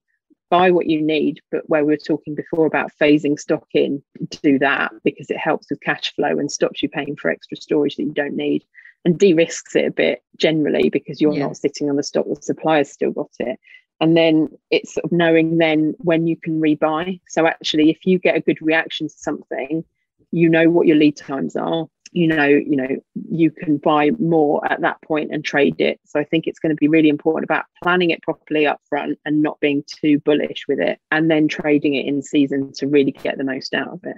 buy 0.50 0.70
what 0.70 0.86
you 0.86 1.02
need, 1.02 1.40
but 1.50 1.68
where 1.68 1.84
we 1.84 1.92
were 1.92 1.98
talking 1.98 2.34
before 2.34 2.66
about 2.66 2.90
phasing 3.00 3.38
stock 3.38 3.66
in, 3.74 4.02
do 4.42 4.58
that 4.58 4.92
because 5.04 5.30
it 5.30 5.36
helps 5.36 5.68
with 5.70 5.80
cash 5.80 6.14
flow 6.14 6.38
and 6.38 6.50
stops 6.50 6.82
you 6.82 6.88
paying 6.88 7.16
for 7.16 7.30
extra 7.30 7.56
storage 7.56 7.96
that 7.96 8.04
you 8.04 8.12
don't 8.12 8.36
need 8.36 8.64
and 9.04 9.18
de-risks 9.18 9.76
it 9.76 9.86
a 9.86 9.90
bit 9.90 10.22
generally 10.36 10.90
because 10.90 11.20
you're 11.20 11.34
yeah. 11.34 11.46
not 11.46 11.56
sitting 11.56 11.88
on 11.88 11.96
the 11.96 12.02
stock, 12.02 12.26
the 12.26 12.42
suppliers 12.42 12.90
still 12.90 13.12
got 13.12 13.30
it 13.38 13.58
and 14.00 14.16
then 14.16 14.48
it's 14.70 14.94
sort 14.94 15.04
of 15.04 15.12
knowing 15.12 15.58
then 15.58 15.94
when 15.98 16.26
you 16.26 16.36
can 16.36 16.60
rebuy. 16.60 17.20
So 17.28 17.46
actually 17.46 17.90
if 17.90 18.04
you 18.04 18.18
get 18.18 18.36
a 18.36 18.40
good 18.40 18.60
reaction 18.60 19.08
to 19.08 19.14
something 19.16 19.84
you 20.30 20.48
know 20.48 20.68
what 20.68 20.86
your 20.86 20.96
lead 20.96 21.16
times 21.16 21.56
are. 21.56 21.86
You 22.12 22.26
know 22.26 22.46
you 22.46 22.76
know 22.76 22.88
you 23.30 23.50
can 23.50 23.76
buy 23.76 24.10
more 24.18 24.64
at 24.70 24.80
that 24.80 25.00
point 25.02 25.30
and 25.32 25.44
trade 25.44 25.80
it. 25.80 26.00
So 26.04 26.18
i 26.18 26.24
think 26.24 26.46
it's 26.46 26.58
going 26.58 26.70
to 26.70 26.80
be 26.80 26.88
really 26.88 27.10
important 27.10 27.44
about 27.44 27.66
planning 27.82 28.10
it 28.10 28.22
properly 28.22 28.66
up 28.66 28.80
front 28.88 29.18
and 29.24 29.42
not 29.42 29.60
being 29.60 29.84
too 29.86 30.18
bullish 30.20 30.64
with 30.68 30.80
it 30.80 30.98
and 31.10 31.30
then 31.30 31.48
trading 31.48 31.94
it 31.94 32.06
in 32.06 32.22
season 32.22 32.72
to 32.74 32.86
really 32.86 33.12
get 33.12 33.36
the 33.36 33.44
most 33.44 33.74
out 33.74 33.88
of 33.88 34.00
it. 34.04 34.16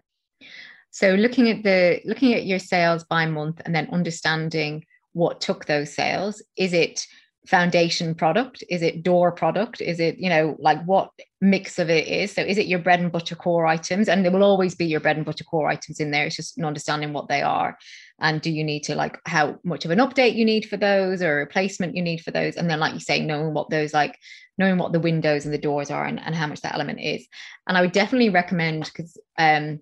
So 0.92 1.14
looking 1.14 1.48
at 1.48 1.62
the 1.62 2.00
looking 2.04 2.34
at 2.34 2.46
your 2.46 2.58
sales 2.58 3.04
by 3.04 3.26
month 3.26 3.60
and 3.64 3.74
then 3.74 3.88
understanding 3.92 4.84
what 5.12 5.40
took 5.40 5.64
those 5.64 5.92
sales 5.92 6.42
is 6.56 6.72
it 6.72 7.06
foundation 7.46 8.14
product? 8.14 8.62
Is 8.68 8.83
it 8.83 9.03
door 9.03 9.33
product? 9.33 9.81
Is 9.81 10.00
it 10.00 10.18
you 10.18 10.29
know 10.29 10.57
like 10.59 10.83
what 10.85 11.11
mix 11.40 11.79
of 11.79 11.88
it 11.88 12.07
is? 12.07 12.33
So 12.33 12.42
is 12.42 12.59
it 12.59 12.66
your 12.66 12.79
bread 12.79 13.00
and 13.00 13.11
butter 13.11 13.35
core 13.35 13.66
items? 13.66 14.09
And 14.09 14.24
there 14.24 14.33
will 14.33 14.44
always 14.44 14.74
be 14.74 14.87
your 14.87 15.00
bread 15.00 15.16
and 15.16 15.24
butter 15.24 15.44
core 15.44 15.68
items 15.68 16.00
in 16.00 16.11
there. 16.11 16.26
It's 16.26 16.37
just 16.37 16.61
understanding 16.61 17.12
what 17.12 17.29
they 17.29 17.42
are. 17.42 17.79
And 18.20 18.40
do 18.40 18.50
you 18.50 18.62
need 18.62 18.81
to 18.85 18.94
like 18.94 19.18
how 19.24 19.59
much 19.64 19.85
of 19.85 19.90
an 19.90 19.98
update 19.98 20.35
you 20.35 20.44
need 20.44 20.68
for 20.68 20.76
those 20.76 21.22
or 21.22 21.33
a 21.33 21.37
replacement 21.37 21.96
you 21.96 22.03
need 22.03 22.20
for 22.20 22.31
those? 22.31 22.57
And 22.57 22.68
then 22.68 22.81
like 22.81 22.94
you 22.94 23.00
say 23.00 23.24
knowing 23.24 23.55
what 23.55 23.70
those 23.70 23.94
like 23.94 24.16
knowing 24.59 24.76
what 24.76 24.92
the 24.92 25.00
windows 25.00 25.46
and 25.46 25.55
the 25.55 25.59
doors 25.59 25.90
are 25.90 26.05
and, 26.05 26.20
and 26.20 26.35
how 26.35 26.46
much 26.46 26.61
that 26.61 26.74
element 26.74 27.00
is. 27.00 27.26
And 27.66 27.76
i 27.76 27.81
would 27.81 27.92
definitely 27.92 28.29
recommend 28.29 28.85
because 28.85 29.16
um 29.38 29.81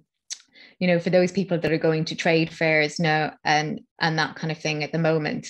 you 0.78 0.86
know 0.86 0.98
for 0.98 1.10
those 1.10 1.32
people 1.32 1.58
that 1.58 1.72
are 1.72 1.78
going 1.78 2.04
to 2.04 2.14
trade 2.14 2.52
fairs 2.52 3.00
now 3.00 3.32
and 3.44 3.80
and 4.00 4.18
that 4.18 4.36
kind 4.36 4.52
of 4.52 4.58
thing 4.58 4.84
at 4.84 4.92
the 4.92 4.98
moment. 4.98 5.48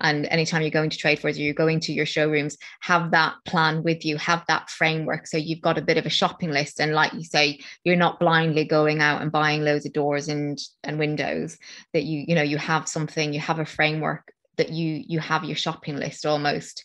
And 0.00 0.26
anytime 0.26 0.62
you're 0.62 0.70
going 0.70 0.90
to 0.90 0.96
trade 0.96 1.18
fairs 1.18 1.36
or 1.36 1.42
you're 1.42 1.54
going 1.54 1.80
to 1.80 1.92
your 1.92 2.06
showrooms 2.06 2.56
have 2.80 3.10
that 3.10 3.34
plan 3.44 3.82
with 3.82 4.04
you 4.04 4.16
have 4.18 4.44
that 4.46 4.70
framework. 4.70 5.26
So 5.26 5.36
you've 5.36 5.60
got 5.60 5.78
a 5.78 5.82
bit 5.82 5.96
of 5.96 6.06
a 6.06 6.10
shopping 6.10 6.52
list. 6.52 6.80
And 6.80 6.92
like 6.92 7.12
you 7.12 7.24
say 7.24 7.58
you're 7.82 7.96
not 7.96 8.20
blindly 8.20 8.64
going 8.64 9.00
out 9.00 9.20
and 9.20 9.32
buying 9.32 9.64
loads 9.64 9.86
of 9.86 9.92
doors 9.92 10.28
and 10.28 10.58
and 10.84 10.98
windows 10.98 11.58
that 11.92 12.04
you 12.04 12.24
you 12.28 12.34
know 12.34 12.42
you 12.42 12.58
have 12.58 12.88
something 12.88 13.32
you 13.32 13.40
have 13.40 13.58
a 13.58 13.66
framework 13.66 14.32
that 14.58 14.70
you 14.70 15.02
you 15.06 15.18
have 15.18 15.44
your 15.44 15.56
shopping 15.56 15.96
list 15.96 16.26
almost 16.26 16.84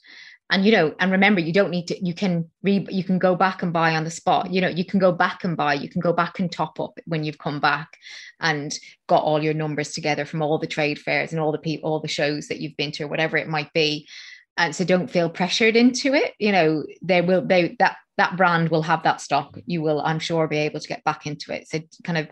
and 0.54 0.63
you 0.63 0.72
know 0.72 0.94
and 1.00 1.12
remember 1.12 1.42
you 1.42 1.52
don't 1.52 1.72
need 1.72 1.88
to 1.88 2.06
you 2.06 2.13
can 2.13 2.48
re 2.62 2.86
you 2.92 3.04
can 3.04 3.18
go 3.18 3.36
back 3.36 3.63
and 3.63 3.74
buy 3.74 3.96
on 3.96 4.04
the 4.04 4.12
spot. 4.12 4.54
You 4.54 4.62
know 4.62 4.68
you 4.68 4.86
can 4.86 5.00
go 5.00 5.12
back 5.12 5.44
and 5.44 5.58
buy 5.58 5.74
you 5.74 5.89
can 5.89 6.00
go 6.00 6.13
back 6.13 6.39
and 6.39 6.50
top 6.52 6.80
up 6.80 7.00
when 7.06 7.24
you've 7.24 7.39
come 7.39 7.60
back 7.60 7.98
and 8.39 8.72
got 9.08 9.24
all 9.24 9.44
your 9.44 9.56
numbers 9.56 9.94
together 9.94 10.26
from 10.26 10.44
all 10.44 10.60
the 10.60 10.68
trade 10.68 11.00
fairs 11.00 11.32
and 11.32 11.42
all 11.42 11.52
the 11.52 11.58
people 11.58 11.89
all 11.89 12.00
the 12.00 12.08
shows 12.08 12.50
that 12.50 12.60
you've 12.60 12.78
been 12.78 12.92
to 12.92 13.04
or 13.04 13.08
whatever 13.08 13.36
it 13.36 13.50
might 13.50 13.74
be. 13.74 14.08
And 14.56 14.76
so 14.76 14.86
don't 14.86 15.10
feel 15.10 15.28
pressured 15.28 15.76
into 15.76 16.13
it. 16.13 16.36
You 16.38 16.52
know 16.52 16.84
they 17.02 17.22
will 17.22 17.44
they 17.44 17.76
that 17.80 17.98
that 18.18 18.38
brand 18.38 18.70
will 18.70 18.84
have 18.84 19.02
that 19.04 19.22
stock. 19.22 19.58
You 19.66 19.82
will 19.82 20.02
i'm 20.02 20.20
sure 20.20 20.48
be 20.48 20.58
able 20.58 20.80
to 20.80 20.88
get 20.88 21.04
back 21.04 21.26
into 21.26 21.52
it. 21.52 21.68
So 21.68 21.80
kind 22.04 22.20
of 22.20 22.30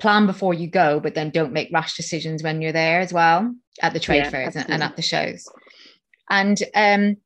plan 0.00 0.24
before 0.24 0.54
you 0.54 0.66
go 0.66 0.98
but 0.98 1.14
then 1.14 1.28
don't 1.28 1.52
make 1.52 1.68
rash 1.74 1.94
decisions 1.94 2.42
when 2.42 2.62
you're 2.62 2.72
there 2.72 3.00
as 3.00 3.12
well 3.12 3.54
at 3.82 3.92
the 3.92 4.00
trade 4.00 4.24
yeah, 4.24 4.30
fairs 4.30 4.56
and, 4.56 4.70
and, 4.70 4.82
at 4.82 4.96
the 4.96 5.02
shows. 5.02 5.44
And 6.30 6.58
um 6.74 7.16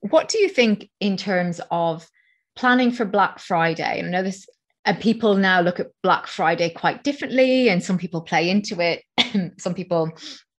what 0.00 0.28
do 0.28 0.38
you 0.38 0.48
think 0.48 0.88
in 1.00 1.16
terms 1.16 1.60
of 1.70 2.08
planning 2.54 2.90
for 2.90 3.04
Black 3.04 3.38
Friday? 3.38 3.98
I 3.98 4.00
know 4.00 4.22
this, 4.22 4.46
and 4.84 5.00
people 5.00 5.34
now 5.34 5.60
look 5.60 5.80
at 5.80 5.88
Black 6.02 6.26
Friday 6.26 6.70
quite 6.70 7.02
differently, 7.02 7.68
and 7.68 7.82
some 7.82 7.98
people 7.98 8.20
play 8.22 8.50
into 8.50 8.80
it. 8.80 9.02
some 9.60 9.74
people, 9.74 10.10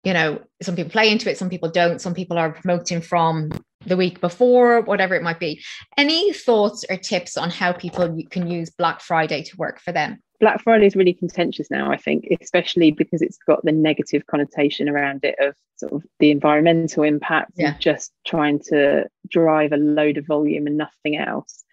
you 0.03 0.13
know, 0.13 0.39
some 0.61 0.75
people 0.75 0.91
play 0.91 1.11
into 1.11 1.29
it, 1.29 1.37
some 1.37 1.49
people 1.49 1.69
don't. 1.69 2.01
Some 2.01 2.13
people 2.13 2.37
are 2.37 2.51
promoting 2.51 3.01
from 3.01 3.51
the 3.85 3.97
week 3.97 4.19
before, 4.21 4.81
whatever 4.81 5.15
it 5.15 5.23
might 5.23 5.39
be. 5.39 5.61
Any 5.97 6.33
thoughts 6.33 6.83
or 6.89 6.97
tips 6.97 7.37
on 7.37 7.49
how 7.49 7.73
people 7.73 8.17
can 8.29 8.49
use 8.49 8.69
Black 8.69 9.01
Friday 9.01 9.43
to 9.43 9.57
work 9.57 9.79
for 9.79 9.91
them? 9.91 10.21
Black 10.39 10.61
Friday 10.61 10.85
is 10.85 10.95
really 10.95 11.13
contentious 11.13 11.71
now, 11.71 11.91
I 11.91 11.97
think, 11.97 12.27
especially 12.41 12.91
because 12.91 13.21
it's 13.21 13.39
got 13.47 13.63
the 13.65 13.71
negative 13.71 14.27
connotation 14.27 14.87
around 14.87 15.23
it 15.23 15.35
of 15.39 15.55
sort 15.77 15.93
of 15.93 16.03
the 16.19 16.29
environmental 16.29 17.03
impact 17.03 17.53
yeah. 17.55 17.71
of 17.71 17.79
just 17.79 18.11
trying 18.25 18.59
to 18.69 19.07
drive 19.29 19.71
a 19.71 19.77
load 19.77 20.17
of 20.17 20.27
volume 20.27 20.67
and 20.67 20.77
nothing 20.77 21.17
else. 21.17 21.63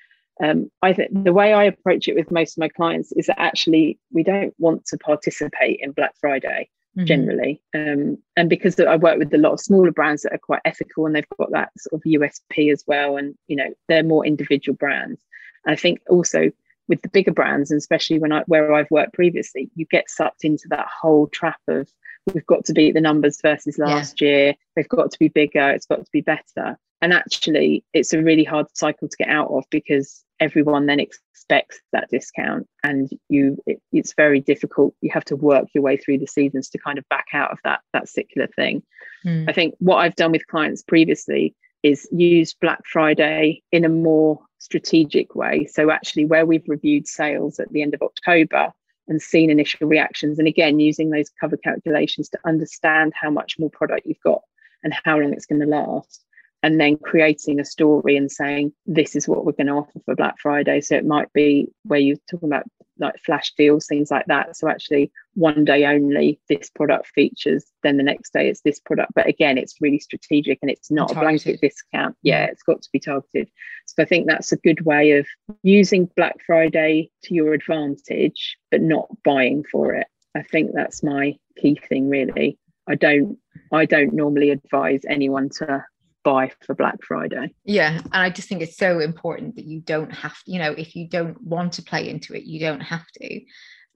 Um, 0.43 0.71
I 0.83 0.93
think 0.93 1.11
the 1.25 1.33
way 1.33 1.53
I 1.53 1.65
approach 1.65 2.09
it 2.09 2.15
with 2.15 2.31
most 2.31 2.57
of 2.57 2.61
my 2.61 2.69
clients 2.69 3.13
is 3.13 3.27
that 3.27 3.41
actually 3.41 3.99
we 4.13 4.23
don't 4.23 4.55
want 4.59 4.87
to 4.87 4.99
participate 4.99 5.81
in 5.81 5.93
Black 5.93 6.15
Friday 6.21 6.71
mm-hmm. 6.97 7.07
generally. 7.07 7.63
Um, 7.75 8.19
and 8.37 8.49
because 8.49 8.79
I 8.79 8.97
work 8.97 9.19
with 9.19 9.33
a 9.35 9.39
lot 9.39 9.53
of 9.53 9.61
smaller 9.61 9.91
brands 9.91 10.23
that 10.23 10.33
are 10.33 10.39
quite 10.39 10.63
ethical 10.65 11.07
and 11.07 11.15
they've 11.15 11.29
got 11.39 11.51
that 11.53 11.71
sort 11.79 12.01
of 12.01 12.11
USP 12.11 12.73
as 12.73 12.85
well, 12.87 13.17
and 13.17 13.35
you 13.49 13.57
know 13.57 13.73
they're 13.89 14.03
more 14.03 14.27
individual 14.27 14.77
brands. 14.77 15.21
And 15.65 15.73
I 15.73 15.77
think 15.77 16.01
also 16.09 16.51
with 16.89 17.03
the 17.03 17.09
bigger 17.09 17.33
brands, 17.33 17.71
and 17.71 17.79
especially 17.79 18.19
when 18.19 18.33
I 18.33 18.43
where 18.47 18.73
I've 18.73 18.91
worked 18.91 19.15
previously, 19.15 19.71
you 19.75 19.87
get 19.87 20.11
sucked 20.11 20.45
into 20.45 20.69
that 20.71 20.87
whole 20.89 21.29
trap 21.29 21.61
of 21.69 21.89
we've 22.33 22.47
got 22.47 22.65
to 22.67 22.73
beat 22.73 22.95
the 22.95 23.01
numbers 23.01 23.41
versus 23.43 23.79
last 23.79 24.21
yeah. 24.21 24.29
year. 24.29 24.55
They've 24.77 24.89
got 24.89 25.11
to 25.11 25.19
be 25.19 25.29
bigger. 25.29 25.71
It's 25.71 25.87
got 25.87 26.05
to 26.05 26.11
be 26.13 26.21
better. 26.21 26.79
And 27.03 27.13
actually, 27.13 27.85
it's 27.93 28.13
a 28.13 28.23
really 28.23 28.45
hard 28.45 28.67
cycle 28.75 29.09
to 29.09 29.17
get 29.17 29.29
out 29.29 29.51
of 29.51 29.65
because 29.71 30.25
everyone 30.41 30.87
then 30.87 31.01
expects 31.01 31.81
that 31.93 32.09
discount, 32.11 32.67
and 32.83 33.11
you 33.29 33.59
it, 33.67 33.83
it's 33.93 34.15
very 34.15 34.41
difficult. 34.41 34.95
You 35.03 35.11
have 35.13 35.25
to 35.27 35.37
work 35.37 35.67
your 35.75 35.83
way 35.83 35.99
through 35.99 36.19
the 36.19 36.27
seasons 36.27 36.71
to 36.71 36.79
kind 36.79 36.99
of 36.99 37.09
back 37.11 37.27
out 37.35 37.51
of 37.51 37.59
that 37.65 37.81
that 37.93 38.07
particular 38.07 38.49
thing. 38.57 38.83
Mm. 39.27 39.51
I 39.51 39.53
think 39.53 39.75
what 39.81 39.97
I've 39.97 40.17
done 40.17 40.33
with 40.33 40.47
clients 40.47 40.83
previously 40.83 41.55
is 41.83 42.09
use 42.11 42.55
Black 42.55 42.81
Friday 42.87 43.63
in 43.71 43.85
a 43.85 43.91
more 43.91 44.41
strategic 44.59 45.35
way. 45.35 45.67
So 45.67 45.91
actually, 45.91 46.25
where 46.25 46.47
we've 46.47 46.67
reviewed 46.67 47.07
sales 47.07 47.61
at 47.61 47.71
the 47.71 47.83
end 47.83 47.93
of 47.93 48.01
October 48.01 48.73
and 49.09 49.21
seen 49.21 49.51
initial 49.51 49.89
reactions, 49.89 50.39
and 50.39 50.49
again 50.49 50.81
using 50.81 51.11
those 51.11 51.31
cover 51.41 51.57
calculations 51.57 52.29
to 52.31 52.39
understand 52.45 53.13
how 53.21 53.31
much 53.31 53.59
more 53.59 53.71
product 53.71 54.07
you've 54.07 54.21
got 54.25 54.43
and 54.83 54.95
how 55.05 55.19
long 55.19 55.33
it's 55.33 55.47
going 55.47 55.61
to 55.61 55.67
last. 55.67 56.25
And 56.63 56.81
then 56.81 56.97
creating 56.97 57.61
a 57.61 57.65
story 57.65 58.17
and 58.17 58.33
saying 58.33 58.73
this 58.87 59.15
is 59.15 59.29
what 59.29 59.45
we're 59.45 59.53
going 59.53 59.67
to 59.67 59.75
offer 59.75 60.01
for 60.07 60.15
black 60.15 60.37
friday. 60.41 60.81
So 60.81 60.97
it 60.97 61.05
might 61.05 61.31
be 61.35 61.69
where 61.83 62.01
you're 62.01 62.17
talking 62.31 62.49
about 62.49 62.65
like 62.99 63.19
flash 63.25 63.53
deals 63.57 63.87
things 63.87 64.11
like 64.11 64.27
that. 64.27 64.57
So 64.57 64.69
actually 64.69 65.11
one 65.35 65.65
day 65.65 65.85
only 65.85 66.41
this 66.49 66.71
product 66.71 67.09
features 67.09 67.65
then 67.83 67.97
the 67.97 68.03
next 68.03 68.33
day 68.33 68.49
it's 68.49 68.61
this 68.63 68.81
product. 68.81 69.13
But 69.15 69.27
again 69.27 69.59
it's 69.59 69.81
really 69.81 69.99
strategic 69.99 70.59
and 70.63 70.71
it's 70.71 70.91
not 70.91 71.09
targeted. 71.09 71.19
a 71.19 71.25
blanket 71.25 71.61
discount. 71.61 72.17
Yeah 72.23 72.47
mm. 72.47 72.51
it's 72.51 72.63
got 72.63 72.83
to 72.83 72.89
be 72.93 73.01
targeted. 73.01 73.51
So 73.87 74.03
i 74.03 74.07
think 74.07 74.27
that's 74.27 74.53
a 74.53 74.57
good 74.59 74.83
way 74.83 75.13
of 75.13 75.27
using 75.63 76.09
black 76.17 76.37
friday 76.47 77.11
to 77.25 77.35
your 77.35 77.55
advantage 77.55 78.57
but 78.71 78.81
not 78.81 79.09
buying 79.25 79.65
for 79.71 79.95
it. 79.95 80.07
I 80.37 80.43
think 80.43 80.73
that's 80.75 81.03
my 81.03 81.37
key 81.57 81.79
thing 81.89 82.09
really. 82.09 82.59
I 82.87 82.97
don't 82.97 83.39
i 83.73 83.87
don't 83.87 84.13
normally 84.13 84.51
advise 84.51 85.03
anyone 85.09 85.49
to 85.59 85.85
buy 86.25 86.51
for 86.67 86.75
Black 86.75 87.03
Friday. 87.07 87.55
Yeah. 87.65 88.01
And 88.01 88.17
I 88.17 88.31
just 88.31 88.49
think 88.49 88.63
it's 88.63 88.77
so 88.77 88.99
important 88.99 89.57
that 89.57 89.67
you 89.67 89.81
don't 89.81 90.13
have, 90.13 90.37
you 90.47 90.59
know, 90.59 90.73
if 90.73 90.97
you 90.97 91.07
don't 91.07 91.41
want 91.41 91.75
to 91.75 91.83
play 91.83 92.09
into 92.09 92.35
it, 92.35 92.45
you 92.45 92.59
don't 92.59 92.81
have 92.81 93.07
to. 93.21 93.41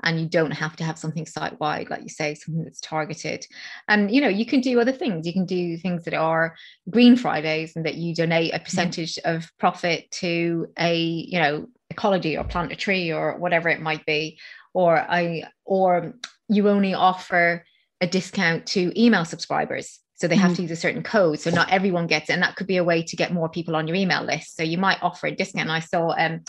And 0.04 0.20
you 0.20 0.28
don't 0.28 0.52
have 0.52 0.76
to 0.76 0.84
have 0.84 0.96
something 0.96 1.26
site 1.26 1.58
wide, 1.58 1.90
like 1.90 2.02
you 2.02 2.08
say, 2.08 2.34
something 2.34 2.62
that's 2.62 2.80
targeted. 2.80 3.44
And 3.88 4.12
you 4.12 4.20
know, 4.20 4.28
you 4.28 4.46
can 4.46 4.60
do 4.60 4.80
other 4.80 4.92
things. 4.92 5.26
You 5.26 5.32
can 5.32 5.44
do 5.44 5.76
things 5.76 6.04
that 6.04 6.14
are 6.14 6.54
Green 6.88 7.16
Fridays, 7.16 7.74
and 7.74 7.84
that 7.84 7.96
you 7.96 8.14
donate 8.14 8.54
a 8.54 8.60
percentage 8.60 9.16
mm. 9.16 9.36
of 9.36 9.50
profit 9.58 10.08
to 10.12 10.68
a, 10.78 10.96
you 10.96 11.40
know, 11.40 11.66
ecology 11.90 12.36
or 12.36 12.44
plant 12.44 12.70
a 12.70 12.76
tree 12.76 13.12
or 13.12 13.38
whatever 13.38 13.68
it 13.68 13.80
might 13.80 14.06
be. 14.06 14.38
Or 14.72 14.96
I, 14.96 15.42
or 15.64 16.14
you 16.48 16.68
only 16.68 16.94
offer 16.94 17.64
a 18.00 18.06
discount 18.06 18.66
to 18.66 18.92
email 18.96 19.24
subscribers 19.24 19.98
so 20.18 20.26
they 20.26 20.34
have 20.34 20.50
mm-hmm. 20.50 20.56
to 20.56 20.62
use 20.62 20.70
a 20.72 20.76
certain 20.76 21.04
code. 21.04 21.38
So 21.38 21.50
not 21.50 21.70
everyone 21.70 22.08
gets 22.08 22.28
it. 22.28 22.32
And 22.32 22.42
that 22.42 22.56
could 22.56 22.66
be 22.66 22.76
a 22.76 22.84
way 22.84 23.02
to 23.04 23.16
get 23.16 23.32
more 23.32 23.48
people 23.48 23.76
on 23.76 23.86
your 23.86 23.96
email 23.96 24.24
list. 24.24 24.56
So 24.56 24.64
you 24.64 24.76
might 24.76 25.00
offer 25.00 25.28
a 25.28 25.34
discount. 25.34 25.68
And 25.68 25.72
I 25.72 25.78
saw 25.78 26.10
um, 26.18 26.42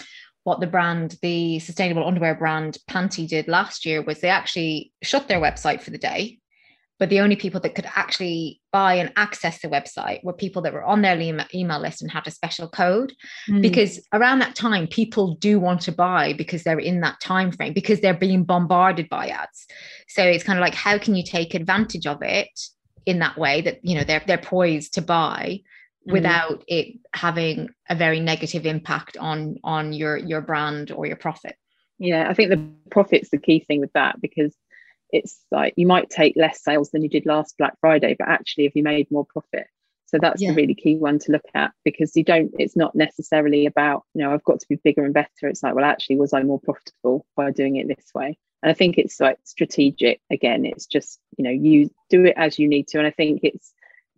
what 0.44 0.60
the 0.60 0.66
brand, 0.66 1.18
the 1.22 1.60
sustainable 1.60 2.06
underwear 2.06 2.34
brand 2.34 2.80
Pantee 2.88 3.28
did 3.28 3.48
last 3.48 3.86
year 3.86 4.02
was 4.02 4.22
they 4.22 4.30
actually 4.30 4.92
shut 5.04 5.28
their 5.28 5.40
website 5.40 5.82
for 5.82 5.92
the 5.92 6.00
day. 6.00 6.40
But 6.98 7.10
the 7.10 7.20
only 7.20 7.36
people 7.36 7.62
that 7.62 7.76
could 7.76 7.88
actually 7.96 8.60
buy 8.74 8.96
and 8.96 9.14
access 9.16 9.62
the 9.62 9.70
website 9.70 10.22
were 10.24 10.34
people 10.34 10.64
that 10.64 10.74
were 10.74 10.84
on 10.84 11.04
their 11.04 11.18
email 11.54 11.80
list 11.80 12.02
and 12.02 12.12
had 12.12 12.28
a 12.28 12.32
special 12.32 12.68
code. 12.68 13.14
Mm. 13.48 13.62
Because 13.62 14.02
around 14.12 14.40
that 14.40 14.56
time, 14.56 14.88
people 14.88 15.36
do 15.36 15.60
want 15.60 15.82
to 15.82 15.92
buy 15.92 16.34
because 16.34 16.64
they're 16.64 16.80
in 16.80 17.02
that 17.02 17.22
time 17.22 17.52
frame, 17.52 17.74
because 17.74 18.02
they're 18.02 18.16
being 18.16 18.44
bombarded 18.44 19.08
by 19.10 19.28
ads. 19.28 19.68
So 20.08 20.24
it's 20.24 20.44
kind 20.44 20.58
of 20.58 20.62
like, 20.62 20.74
how 20.74 20.98
can 20.98 21.16
you 21.16 21.24
take 21.24 21.54
advantage 21.54 22.08
of 22.08 22.22
it 22.22 22.50
in 23.10 23.20
that 23.20 23.38
way 23.38 23.62
that 23.62 23.80
you 23.84 23.96
know 23.96 24.04
they're 24.04 24.24
they're 24.28 24.38
poised 24.38 24.94
to 24.94 25.02
buy 25.02 25.62
mm. 26.08 26.14
without 26.14 26.64
it 26.68 26.96
having 27.14 27.70
a 27.90 27.96
very 27.96 28.20
negative 28.20 28.66
impact 28.66 29.18
on 29.18 29.58
on 29.64 29.94
your 29.94 30.16
your 30.18 30.42
brand 30.42 30.92
or 30.92 31.06
your 31.08 31.16
profit 31.16 31.56
yeah 31.98 32.30
i 32.30 32.34
think 32.34 32.50
the 32.50 32.70
profit's 32.92 33.30
the 33.30 33.38
key 33.38 33.60
thing 33.60 33.82
with 33.82 33.92
that 33.94 34.22
because 34.22 34.56
it's 35.12 35.44
like 35.50 35.74
you 35.76 35.88
might 35.88 36.10
take 36.10 36.36
less 36.36 36.64
sales 36.64 36.92
than 36.92 37.02
you 37.02 37.10
did 37.10 37.26
last 37.26 37.58
black 37.58 37.74
friday 37.82 38.16
but 38.18 38.28
actually 38.28 38.66
have 38.66 38.76
you 38.76 38.84
made 38.84 39.10
more 39.10 39.26
profit 39.26 39.66
so 40.06 40.18
that's 40.20 40.42
yeah. 40.42 40.50
the 40.50 40.56
really 40.56 40.76
key 40.76 40.96
one 40.96 41.18
to 41.18 41.32
look 41.32 41.46
at 41.56 41.72
because 41.84 42.16
you 42.16 42.24
don't 42.24 42.52
it's 42.60 42.78
not 42.78 42.94
necessarily 42.96 43.66
about 43.66 44.04
you 44.14 44.22
know 44.22 44.32
i've 44.32 44.44
got 44.44 44.60
to 44.60 44.68
be 44.70 44.76
bigger 44.84 45.04
and 45.04 45.16
better 45.16 45.44
it's 45.44 45.64
like 45.64 45.74
well 45.74 45.86
actually 45.86 46.16
was 46.16 46.32
i 46.32 46.44
more 46.44 46.60
profitable 46.60 47.26
by 47.36 47.50
doing 47.50 47.78
it 47.78 47.88
this 47.88 48.12
way 48.14 48.38
and 48.62 48.70
i 48.70 48.74
think 48.74 48.98
it's 48.98 49.20
like 49.20 49.38
strategic 49.44 50.22
again 50.32 50.66
it's 50.66 50.86
just 50.86 51.20
you 51.38 51.44
know 51.44 51.52
you 51.52 51.90
do 52.10 52.26
it 52.26 52.34
as 52.38 52.60
you 52.60 52.68
need 52.68 52.88
to. 52.88 52.98
And 52.98 53.08
i 53.08 53.12
think 53.12 53.42
it's 53.44 53.74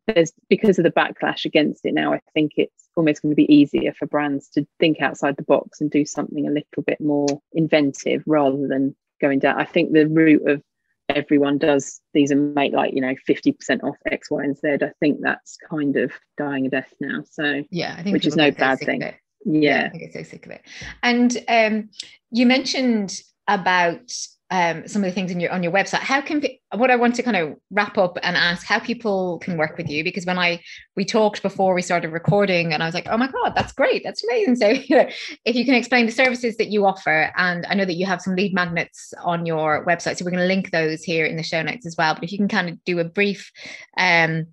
there's 0.08 0.34
because 0.50 0.80
of 0.80 0.84
the 0.84 0.92
backlash 0.92 1.46
against 1.46 1.86
it 1.86 1.94
now 1.94 2.14
i 2.14 2.22
think 2.34 2.54
it's 2.58 2.82
almost 2.96 3.22
going 3.22 3.32
to 3.32 3.36
be 3.36 3.54
easier 3.54 3.94
for 3.94 4.06
brands 4.06 4.50
to 4.50 4.66
think 4.80 5.02
outside 5.02 5.38
the 5.38 5.44
box 5.44 5.82
and 5.82 5.90
do 5.90 6.06
something 6.06 6.48
a 6.48 6.52
little 6.52 6.84
bit 6.86 7.00
more 7.00 7.28
inventive 7.54 8.24
rather 8.26 8.68
than 8.68 8.96
going 9.22 9.40
down. 9.40 9.60
I 9.60 9.66
think 9.66 9.94
the 9.94 10.08
route 10.08 10.48
of 10.48 10.62
everyone 11.08 11.58
does 11.58 12.00
these 12.14 12.32
and 12.32 12.54
make 12.56 12.74
like 12.74 12.94
you 12.94 13.02
know 13.02 13.14
50% 13.28 13.84
off 13.84 13.98
x 14.10 14.32
y 14.32 14.44
and 14.44 14.58
z. 14.58 14.78
I 14.82 14.92
think 15.00 15.20
that's 15.22 15.58
kind 15.70 15.98
of 15.98 16.12
dying 16.38 16.66
a 16.66 16.70
death 16.70 16.94
now. 17.00 17.24
So 17.30 17.64
yeah 17.70 17.96
i 17.98 18.04
think 18.04 18.14
which 18.14 18.26
is 18.26 18.36
no 18.36 18.52
bad 18.52 18.80
thing. 18.80 19.02
yeah. 19.02 19.12
yeah. 19.46 19.90
i 19.94 19.98
get 19.98 20.14
so 20.14 20.24
sick 20.24 20.46
of 20.46 20.52
it. 20.54 20.62
And 21.04 21.38
um 21.48 21.90
you 22.32 22.46
mentioned 22.46 23.22
about 23.48 24.12
um, 24.52 24.86
some 24.86 25.02
of 25.02 25.10
the 25.10 25.14
things 25.14 25.32
in 25.32 25.40
your 25.40 25.50
on 25.54 25.64
your 25.64 25.72
website. 25.72 26.00
How 26.00 26.20
can 26.20 26.44
what 26.76 26.92
I 26.92 26.98
want 26.98 27.16
to 27.16 27.24
kind 27.24 27.38
of 27.38 27.56
wrap 27.72 27.98
up 27.98 28.18
and 28.22 28.36
ask 28.36 28.68
how 28.68 28.80
people 28.80 29.40
can 29.40 29.58
work 29.58 29.78
with 29.78 29.90
you 29.90 30.04
because 30.04 30.26
when 30.26 30.38
I 30.38 30.62
we 30.98 31.06
talked 31.06 31.42
before 31.42 31.74
we 31.74 31.82
started 31.82 32.10
recording 32.10 32.74
and 32.74 32.84
I 32.84 32.86
was 32.86 32.94
like, 32.94 33.08
oh 33.10 33.16
my 33.16 33.28
god, 33.28 33.54
that's 33.56 33.72
great, 33.72 34.04
that's 34.04 34.24
amazing. 34.24 34.52
So 34.62 34.68
you 34.68 34.98
know, 34.98 35.10
if 35.46 35.56
you 35.56 35.64
can 35.64 35.74
explain 35.74 36.06
the 36.06 36.12
services 36.12 36.58
that 36.58 36.68
you 36.68 36.86
offer, 36.86 37.32
and 37.38 37.66
I 37.68 37.76
know 37.76 37.86
that 37.86 37.96
you 37.96 38.06
have 38.06 38.22
some 38.22 38.36
lead 38.36 38.54
magnets 38.54 39.14
on 39.24 39.46
your 39.46 39.86
website, 39.86 40.18
so 40.18 40.26
we're 40.26 40.32
going 40.32 40.42
to 40.42 40.54
link 40.54 40.72
those 40.72 41.02
here 41.02 41.26
in 41.26 41.38
the 41.38 41.44
show 41.44 41.62
notes 41.62 41.86
as 41.86 41.96
well. 41.98 42.14
But 42.14 42.26
if 42.26 42.34
you 42.34 42.38
can 42.38 42.50
kind 42.50 42.70
of 42.70 42.84
do 42.84 43.00
a 43.00 43.06
brief 43.06 43.52
um, 43.98 44.48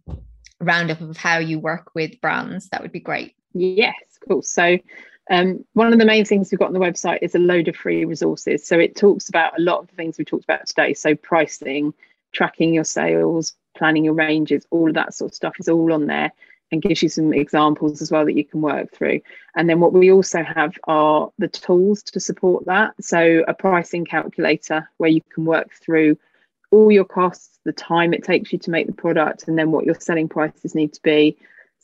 roundup 0.61 1.01
of 1.01 1.16
how 1.16 1.38
you 1.38 1.59
work 1.59 1.90
with 1.96 2.20
brands, 2.20 2.68
that 2.68 2.83
would 2.83 2.92
be 2.92 3.01
great. 3.01 3.35
Yes, 3.53 3.94
cool. 4.27 4.42
So 4.42 4.79
um, 5.30 5.64
one 5.74 5.92
of 5.92 5.98
the 5.98 6.04
main 6.04 6.24
things 6.24 6.50
we've 6.50 6.58
got 6.58 6.68
on 6.68 6.74
the 6.74 6.80
website 6.80 7.18
is 7.22 7.34
a 7.34 7.38
load 7.38 7.68
of 7.68 7.76
free 7.76 8.04
resources. 8.04 8.66
So 8.66 8.78
it 8.78 8.96
talks 8.96 9.28
about 9.28 9.58
a 9.58 9.62
lot 9.62 9.80
of 9.80 9.88
the 9.88 9.94
things 9.94 10.18
we 10.18 10.24
talked 10.24 10.44
about 10.44 10.66
today. 10.66 10.94
So 10.94 11.14
pricing, 11.14 11.92
tracking 12.32 12.74
your 12.74 12.84
sales, 12.84 13.54
planning 13.76 14.04
your 14.04 14.14
ranges, 14.14 14.66
all 14.70 14.88
of 14.88 14.94
that 14.94 15.14
sort 15.14 15.32
of 15.32 15.34
stuff 15.34 15.54
is 15.58 15.68
all 15.68 15.92
on 15.92 16.06
there 16.06 16.32
and 16.70 16.82
gives 16.82 17.02
you 17.02 17.08
some 17.08 17.32
examples 17.32 18.02
as 18.02 18.10
well 18.10 18.24
that 18.24 18.36
you 18.36 18.44
can 18.44 18.60
work 18.60 18.92
through. 18.92 19.20
And 19.56 19.68
then 19.68 19.80
what 19.80 19.92
we 19.92 20.12
also 20.12 20.42
have 20.42 20.74
are 20.84 21.30
the 21.38 21.48
tools 21.48 22.02
to 22.04 22.20
support 22.20 22.66
that. 22.66 22.94
So 23.00 23.44
a 23.48 23.54
pricing 23.54 24.04
calculator 24.04 24.88
where 24.98 25.10
you 25.10 25.22
can 25.32 25.44
work 25.44 25.72
through 25.74 26.18
all 26.70 26.92
your 26.92 27.06
costs, 27.06 27.58
the 27.64 27.72
time 27.72 28.12
it 28.12 28.24
takes 28.24 28.52
you 28.52 28.58
to 28.58 28.70
make 28.70 28.86
the 28.86 28.92
product, 28.92 29.48
and 29.48 29.58
then 29.58 29.70
what 29.70 29.86
your 29.86 29.94
selling 29.94 30.28
prices 30.28 30.74
need 30.74 30.92
to 30.92 31.02
be, 31.02 31.38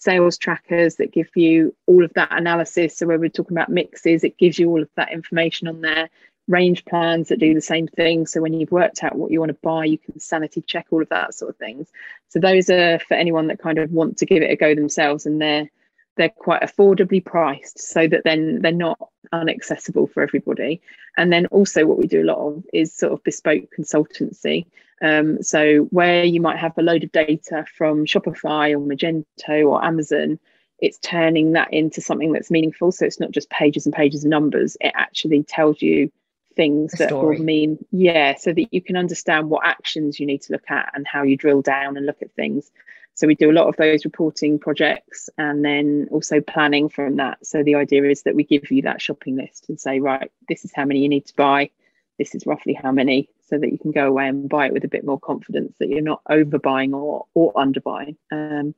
sales 0.05 0.37
trackers 0.37 0.97
that 0.97 1.13
give 1.13 1.31
you 1.35 1.75
all 1.87 2.05
of 2.05 2.13
that 2.15 2.31
analysis. 2.31 2.99
So, 2.99 3.07
when 3.07 3.21
we're 3.21 3.31
talking 3.31 3.57
about 3.57 3.71
mixes, 3.71 4.23
it 4.23 4.39
gives 4.39 4.59
you 4.59 4.69
all 4.71 4.83
of 4.83 4.91
that 4.97 5.13
information 5.13 5.67
on 5.67 5.81
there. 5.81 6.11
Range 6.47 6.85
plans 6.85 7.29
that 7.29 7.41
do 7.41 7.55
the 7.55 7.61
same 7.63 7.89
thing. 7.89 8.27
So, 8.27 8.43
when 8.43 8.53
you've 8.53 8.71
worked 8.71 9.03
out 9.03 9.17
what 9.17 9.31
you 9.31 9.41
want 9.41 9.51
to 9.51 9.59
buy, 9.63 9.87
you 9.87 9.99
can 9.99 10.21
sanity 10.21 10.63
check 10.63 10.87
all 10.91 11.03
of 11.03 11.09
that 11.09 11.35
sort 11.35 11.51
of 11.51 11.57
things. 11.57 11.89
So, 12.29 12.39
those 12.39 12.69
are 12.69 12.99
for 13.01 13.15
anyone 13.15 13.47
that 13.49 13.59
kind 13.59 13.79
of 13.79 13.91
want 13.91 14.19
to 14.19 14.27
give 14.27 14.43
it 14.43 14.51
a 14.51 14.57
go 14.57 14.75
themselves 14.75 15.27
and 15.27 15.41
they're 15.41 15.71
they're 16.17 16.29
quite 16.29 16.63
affordably 16.63 17.25
priced 17.25 17.79
so 17.79 18.07
that 18.07 18.23
then 18.25 18.63
they're 18.63 18.73
not 18.73 18.99
unaccessible 19.33 20.11
for 20.11 20.23
everybody. 20.23 20.81
And 21.17 21.33
then 21.33 21.47
also 21.47 21.87
what 21.87 21.99
we 21.99 22.07
do 22.07 22.23
a 22.23 22.31
lot 22.31 22.39
of 22.39 22.65
is 22.73 22.93
sort 22.93 23.13
of 23.13 23.25
bespoke 23.25 23.65
consultancy. 23.77 24.67
Um, 25.03 25.43
so 25.43 25.83
where 25.91 26.25
you 26.25 26.41
might 26.41 26.59
have 26.59 26.77
a 26.79 26.83
load 26.83 27.05
of 27.05 27.13
data 27.13 27.65
from 27.77 28.07
Shopify 28.07 28.73
or 28.73 28.79
Magento 28.79 29.67
or 29.67 29.85
Amazon, 29.85 30.39
it's 30.79 30.99
turning 30.99 31.53
that 31.53 31.73
into 31.73 32.01
something 32.01 32.33
that's 32.33 32.51
meaningful. 32.51 32.93
So 32.93 33.07
it's 33.07 33.21
not 33.21 33.31
just 33.31 33.51
pages 33.51 33.87
and 33.87 33.95
pages 33.95 34.25
of 34.25 34.31
numbers. 34.31 34.77
It 34.81 34.93
actually 34.95 35.43
tells 35.43 35.83
you 35.83 36.11
things 36.57 36.93
that 36.93 37.11
will 37.11 37.33
mean 37.33 37.77
yeah 37.91 38.37
so 38.37 38.53
that 38.53 38.73
you 38.73 38.81
can 38.81 38.97
understand 38.97 39.51
what 39.51 39.67
actions 39.67 40.21
you 40.21 40.27
need 40.27 40.41
to 40.41 40.53
look 40.53 40.71
at 40.71 40.89
and 40.95 41.05
how 41.05 41.25
you 41.25 41.37
drill 41.37 41.63
down 41.63 41.97
and 41.97 42.07
look 42.07 42.23
at 42.23 42.33
things 42.35 42.71
so 43.15 43.29
we 43.29 43.37
do 43.37 43.51
a 43.51 43.53
lot 43.53 43.69
of 43.69 43.77
those 43.77 44.05
reporting 44.05 44.59
projects 44.59 45.31
and 45.39 45.65
then 45.65 46.09
also 46.11 46.41
planning 46.41 46.89
from 46.89 47.17
that. 47.17 47.47
So 47.47 47.63
the 47.63 47.77
idea 47.77 48.05
is 48.05 48.23
that 48.23 48.35
we 48.35 48.43
give 48.43 48.71
you 48.71 48.83
that 48.83 49.01
shopping 49.01 49.37
list 49.37 49.69
and 49.69 49.81
say 49.81 50.01
right 50.01 50.31
this 50.49 50.65
is 50.65 50.73
how 50.75 50.85
many 50.85 51.01
you 51.01 51.09
need 51.09 51.27
to 51.27 51.37
buy. 51.37 51.71
This 52.19 52.35
is 52.35 52.45
roughly 52.45 52.75
how 52.75 52.91
many 52.91 53.29
so 53.49 53.59
that 53.59 53.71
you 53.71 53.79
can 53.79 53.93
go 53.93 54.09
away 54.09 54.29
and 54.29 54.49
buy 54.49 54.67
it 54.67 54.73
with 54.73 54.85
a 54.85 54.89
bit 54.89 55.05
more 55.05 55.21
confidence 55.21 55.77
that 55.79 55.89
you're 55.89 56.01
not 56.01 56.23
overbuying 56.29 56.93
or 56.93 57.27
or 57.35 57.53
underbuying. 57.55 58.17
Um, 58.33 58.75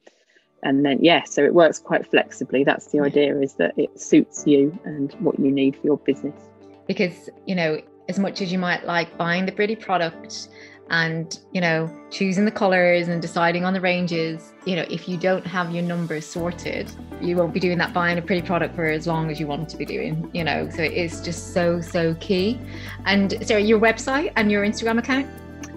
and 0.62 0.84
then 0.84 0.98
yeah 1.02 1.24
so 1.24 1.42
it 1.42 1.54
works 1.54 1.78
quite 1.78 2.06
flexibly. 2.06 2.62
That's 2.62 2.88
the 2.88 3.00
idea 3.00 3.38
is 3.40 3.54
that 3.54 3.78
it 3.78 3.98
suits 3.98 4.46
you 4.46 4.78
and 4.84 5.12
what 5.14 5.38
you 5.38 5.50
need 5.50 5.76
for 5.76 5.86
your 5.86 5.98
business. 5.98 6.38
Because 6.86 7.30
you 7.46 7.54
know 7.54 7.80
as 8.08 8.18
much 8.18 8.42
as 8.42 8.52
you 8.52 8.58
might 8.58 8.84
like 8.84 9.16
buying 9.16 9.46
the 9.46 9.52
pretty 9.52 9.76
product 9.76 10.48
and 10.90 11.40
you 11.52 11.60
know 11.60 11.90
choosing 12.10 12.44
the 12.44 12.50
colors 12.50 13.08
and 13.08 13.20
deciding 13.20 13.64
on 13.64 13.72
the 13.72 13.80
ranges 13.80 14.52
you 14.64 14.76
know 14.76 14.84
if 14.88 15.08
you 15.08 15.16
don't 15.16 15.44
have 15.44 15.72
your 15.72 15.82
numbers 15.82 16.24
sorted 16.24 16.90
you 17.20 17.36
won't 17.36 17.52
be 17.52 17.58
doing 17.58 17.76
that 17.76 17.92
buying 17.92 18.18
a 18.18 18.22
pretty 18.22 18.46
product 18.46 18.74
for 18.74 18.86
as 18.86 19.06
long 19.06 19.30
as 19.30 19.40
you 19.40 19.46
want 19.46 19.68
to 19.68 19.76
be 19.76 19.84
doing 19.84 20.30
you 20.32 20.44
know 20.44 20.68
so 20.70 20.82
it 20.82 20.92
is 20.92 21.20
just 21.20 21.52
so 21.52 21.80
so 21.80 22.14
key 22.16 22.60
and 23.04 23.34
so 23.46 23.56
your 23.56 23.80
website 23.80 24.32
and 24.36 24.50
your 24.50 24.64
instagram 24.64 24.98
account 24.98 25.26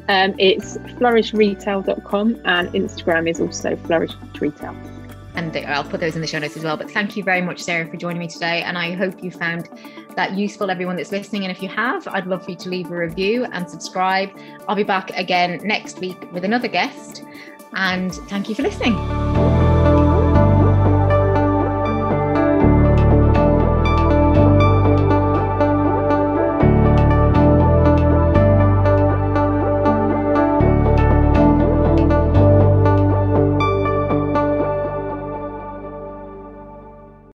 um, 0.10 0.34
it's 0.38 0.78
flourishretail.com 0.78 2.42
and 2.46 2.70
instagram 2.70 3.28
is 3.30 3.40
also 3.40 3.76
flourishretail 3.78 4.76
and 5.36 5.56
I'll 5.68 5.84
put 5.84 6.02
those 6.02 6.16
in 6.16 6.22
the 6.22 6.28
show 6.28 6.40
notes 6.40 6.58
as 6.58 6.64
well. 6.64 6.76
But 6.76 6.92
thank 6.92 7.16
you 7.16 7.24
very 7.24 7.42
much, 7.42 7.62
Sarah, 7.62 7.88
for 7.88 7.96
joining 7.96 8.20
me 8.20 8.28
today. 8.28 8.62
And 8.64 8.78
I 8.78 8.94
hope 8.94 9.24
you 9.24 9.32
found 9.32 9.70
that 10.20 10.34
useful, 10.38 10.70
everyone 10.70 10.98
that's 10.98 11.14
listening. 11.14 11.44
And 11.46 11.52
if 11.52 11.64
you 11.64 11.70
have, 11.70 12.06
I'd 12.10 12.28
love 12.28 12.44
for 12.44 12.52
you 12.52 12.58
to 12.58 12.70
leave 12.70 12.92
a 12.92 12.96
review 12.96 13.46
and 13.46 13.70
subscribe. 13.70 14.30
I'll 14.68 14.76
be 14.76 14.84
back 14.84 15.12
again 15.12 15.62
next 15.64 16.00
week 16.00 16.30
with 16.34 16.44
another 16.44 16.68
guest. 16.68 17.24
And 17.72 18.14
thank 18.14 18.50
you 18.50 18.56
for 18.56 18.64
listening. 18.64 19.49